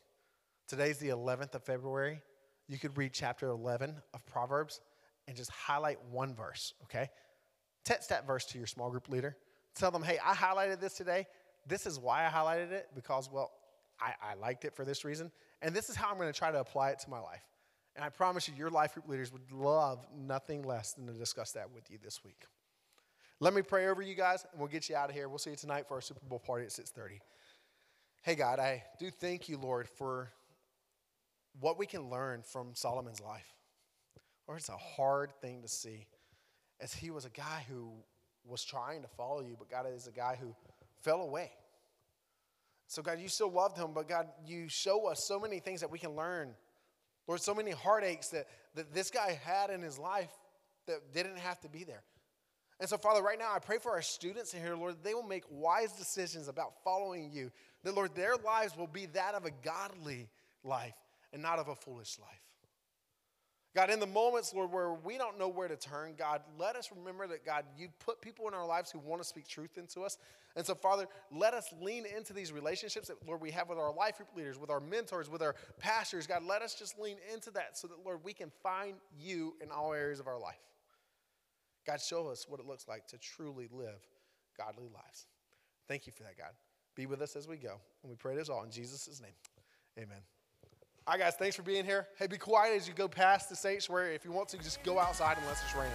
Today's 0.69 0.99
the 0.99 1.09
11th 1.09 1.55
of 1.55 1.63
February. 1.63 2.21
You 2.69 2.79
could 2.79 2.97
read 2.99 3.13
chapter 3.13 3.49
11 3.49 3.95
of 4.13 4.27
Proverbs 4.27 4.81
and 5.27 5.37
just 5.37 5.51
highlight 5.51 5.99
one 6.11 6.35
verse, 6.35 6.75
okay? 6.85 7.09
Text 7.85 8.09
that 8.09 8.27
verse 8.27 8.45
to 8.47 8.59
your 8.59 8.67
small 8.67 8.91
group 8.91 9.09
leader 9.09 9.37
Tell 9.75 9.91
them, 9.91 10.03
hey, 10.03 10.19
I 10.25 10.35
highlighted 10.35 10.81
this 10.81 10.95
today. 10.95 11.27
This 11.67 11.87
is 11.87 11.99
why 11.99 12.27
I 12.27 12.29
highlighted 12.29 12.73
it 12.73 12.89
because, 12.95 13.31
well, 13.31 13.53
I, 14.01 14.15
I 14.33 14.35
liked 14.35 14.65
it 14.65 14.75
for 14.75 14.85
this 14.85 15.05
reason. 15.05 15.31
And 15.63 15.75
this 15.75 15.89
is 15.89 15.97
how 15.97 16.11
I'm 16.11 16.17
going 16.17 16.33
to 16.33 16.39
try 16.39 16.51
to 16.51 16.61
apply 16.61 16.91
it 16.91 16.99
to 17.01 17.11
my 17.11 17.21
life. 17.21 17.43
And 17.95 18.05
I 18.05 18.09
promise 18.09 18.49
you, 18.49 18.55
your 18.57 18.71
life 18.71 18.95
group 18.95 19.09
leaders 19.09 19.33
would 19.33 19.53
love 19.53 20.07
nothing 20.17 20.63
less 20.63 20.93
than 20.95 21.07
to 21.07 21.13
discuss 21.13 21.53
that 21.53 21.71
with 21.73 21.91
you 21.91 21.99
this 22.03 22.25
week. 22.25 22.47
Let 23.39 23.55
me 23.55 23.63
pray 23.63 23.89
over 23.89 24.03
you 24.03 24.15
guys, 24.15 24.47
and 24.51 24.61
we'll 24.61 24.69
get 24.69 24.89
you 24.89 24.97
out 24.97 25.11
of 25.11 25.15
here. 25.15 25.29
We'll 25.29 25.39
see 25.39 25.51
you 25.51 25.57
tonight 25.57 25.89
for 25.89 25.95
our 25.95 26.01
Super 26.01 26.25
Bowl 26.27 26.39
party 26.39 26.65
at 26.65 26.71
6:30. 26.71 27.19
Hey 28.23 28.37
God, 28.37 28.61
I 28.61 28.85
do 28.99 29.11
thank 29.11 29.49
you, 29.49 29.59
Lord, 29.59 29.89
for 29.89 30.31
what 31.59 31.77
we 31.77 31.87
can 31.87 32.09
learn 32.09 32.43
from 32.43 32.75
Solomon's 32.75 33.21
life. 33.21 33.53
Lord, 34.47 34.61
it's 34.61 34.69
a 34.69 34.77
hard 34.77 35.33
thing 35.41 35.63
to 35.63 35.69
see, 35.69 36.07
as 36.81 36.95
he 36.95 37.11
was 37.11 37.25
a 37.25 37.31
guy 37.31 37.65
who 37.69 37.93
was 38.45 38.65
trying 38.65 39.03
to 39.03 39.09
follow 39.09 39.41
you, 39.41 39.57
but 39.59 39.71
God 39.71 39.87
is 39.93 40.07
a 40.07 40.13
guy 40.13 40.37
who 40.41 40.55
fell 41.01 41.21
away. 41.21 41.51
So, 42.87 43.03
God, 43.03 43.21
you 43.21 43.29
still 43.29 43.51
loved 43.51 43.79
him, 43.79 43.93
but 43.95 44.09
God, 44.09 44.29
you 44.47 44.69
show 44.69 45.07
us 45.07 45.25
so 45.27 45.41
many 45.41 45.61
things 45.61 45.81
that 45.81 45.91
we 45.91 45.99
can 45.99 46.15
learn. 46.15 46.55
Lord, 47.27 47.41
so 47.41 47.55
many 47.55 47.71
heartaches 47.71 48.29
that, 48.31 48.47
that 48.75 48.93
this 48.93 49.11
guy 49.11 49.39
had 49.45 49.71
in 49.71 49.81
his 49.81 49.99
life 49.99 50.31
that 50.87 51.13
didn't 51.15 51.39
have 51.39 51.61
to 51.61 51.69
be 51.69 51.85
there. 51.85 52.03
And 52.81 52.89
so, 52.89 52.99
Father, 52.99 53.23
right 53.23 53.39
now, 53.39 53.53
I 53.55 53.61
pray 53.61 53.79
for 53.79 53.93
our 53.93 54.03
students 54.03 54.55
in 54.55 54.61
here, 54.61 54.75
Lord, 54.75 54.97
they 55.03 55.15
will 55.15 55.23
make 55.23 55.45
wise 55.49 55.93
decisions 55.93 56.49
about 56.49 56.83
following 56.83 57.31
you. 57.33 57.51
That, 57.85 57.95
Lord, 57.95 58.15
their 58.15 58.35
lives 58.37 58.77
will 58.77 58.89
be 58.89 59.07
that 59.07 59.35
of 59.35 59.45
a 59.45 59.53
godly 59.63 60.29
life 60.65 60.97
and 61.33 61.41
not 61.41 61.59
of 61.59 61.69
a 61.69 61.77
foolish 61.77 62.19
life. 62.19 62.52
God, 63.75 63.89
in 63.89 64.01
the 64.01 64.07
moments, 64.07 64.53
Lord, 64.53 64.71
where 64.71 64.93
we 64.93 65.17
don't 65.17 65.39
know 65.39 65.49
where 65.49 65.67
to 65.67 65.77
turn, 65.77 66.13
God, 66.19 66.43
let 66.59 66.77
us 66.77 66.91
remember 66.95 67.27
that, 67.29 67.47
God, 67.47 67.65
you 67.79 67.89
put 68.05 68.21
people 68.21 68.47
in 68.47 68.53
our 68.53 68.67
lives 68.67 68.91
who 68.91 68.99
want 68.99 69.23
to 69.23 69.27
speak 69.27 69.49
truth 69.49 69.79
into 69.79 70.03
us. 70.03 70.19
And 70.57 70.67
so, 70.67 70.75
Father, 70.75 71.07
let 71.31 71.55
us 71.55 71.73
lean 71.81 72.05
into 72.05 72.35
these 72.35 72.53
relationships 72.53 73.09
that, 73.09 73.27
Lord, 73.27 73.41
we 73.41 73.51
have 73.53 73.71
with 73.71 73.79
our 73.79 73.93
life 73.93 74.19
group 74.19 74.29
leaders, 74.37 74.59
with 74.59 74.69
our 74.69 74.81
mentors, 74.81 75.31
with 75.31 75.41
our 75.41 75.55
pastors. 75.79 76.27
God, 76.27 76.43
let 76.45 76.61
us 76.61 76.75
just 76.75 76.99
lean 76.99 77.17
into 77.33 77.51
that 77.53 77.79
so 77.79 77.89
that, 77.89 78.05
Lord, 78.05 78.19
we 78.23 78.35
can 78.35 78.51
find 78.63 78.95
you 79.19 79.55
in 79.63 79.71
all 79.71 79.95
areas 79.95 80.21
of 80.21 80.27
our 80.27 80.39
life. 80.39 80.61
God, 81.87 81.99
show 81.99 82.29
us 82.29 82.47
what 82.47 82.61
it 82.61 82.67
looks 82.67 82.87
like 82.87 83.07
to 83.09 83.19
truly 83.19 83.69
live 83.73 84.07
godly 84.59 84.89
lives. 84.93 85.27
Thank 85.89 86.07
you 86.07 86.13
for 86.13 86.25
that, 86.25 86.37
God. 86.37 86.53
Be 86.95 87.07
with 87.07 87.23
us 87.23 87.37
as 87.37 87.49
we 87.49 87.57
go. 87.57 87.81
And 88.03 88.11
we 88.11 88.17
pray 88.17 88.37
this 88.37 88.51
all 88.51 88.63
in 88.65 88.71
Jesus' 88.71 89.21
name. 89.23 89.33
Amen. 89.99 90.21
All 91.05 91.15
right, 91.15 91.21
guys, 91.21 91.35
thanks 91.35 91.57
for 91.57 91.63
being 91.63 91.85
here. 91.85 92.07
Hey, 92.17 92.29
be 92.29 92.39
quiet 92.39 92.77
as 92.77 92.87
you 92.87 92.95
go 92.95 93.09
past 93.09 93.49
the 93.49 93.57
sanctuary. 93.57 94.15
If 94.15 94.25
you 94.25 94.31
want 94.31 94.49
to, 94.51 94.59
just 94.59 94.85
go 94.85 95.01
outside 95.01 95.37
unless 95.41 95.61
it's 95.65 95.75
raining. 95.75 95.91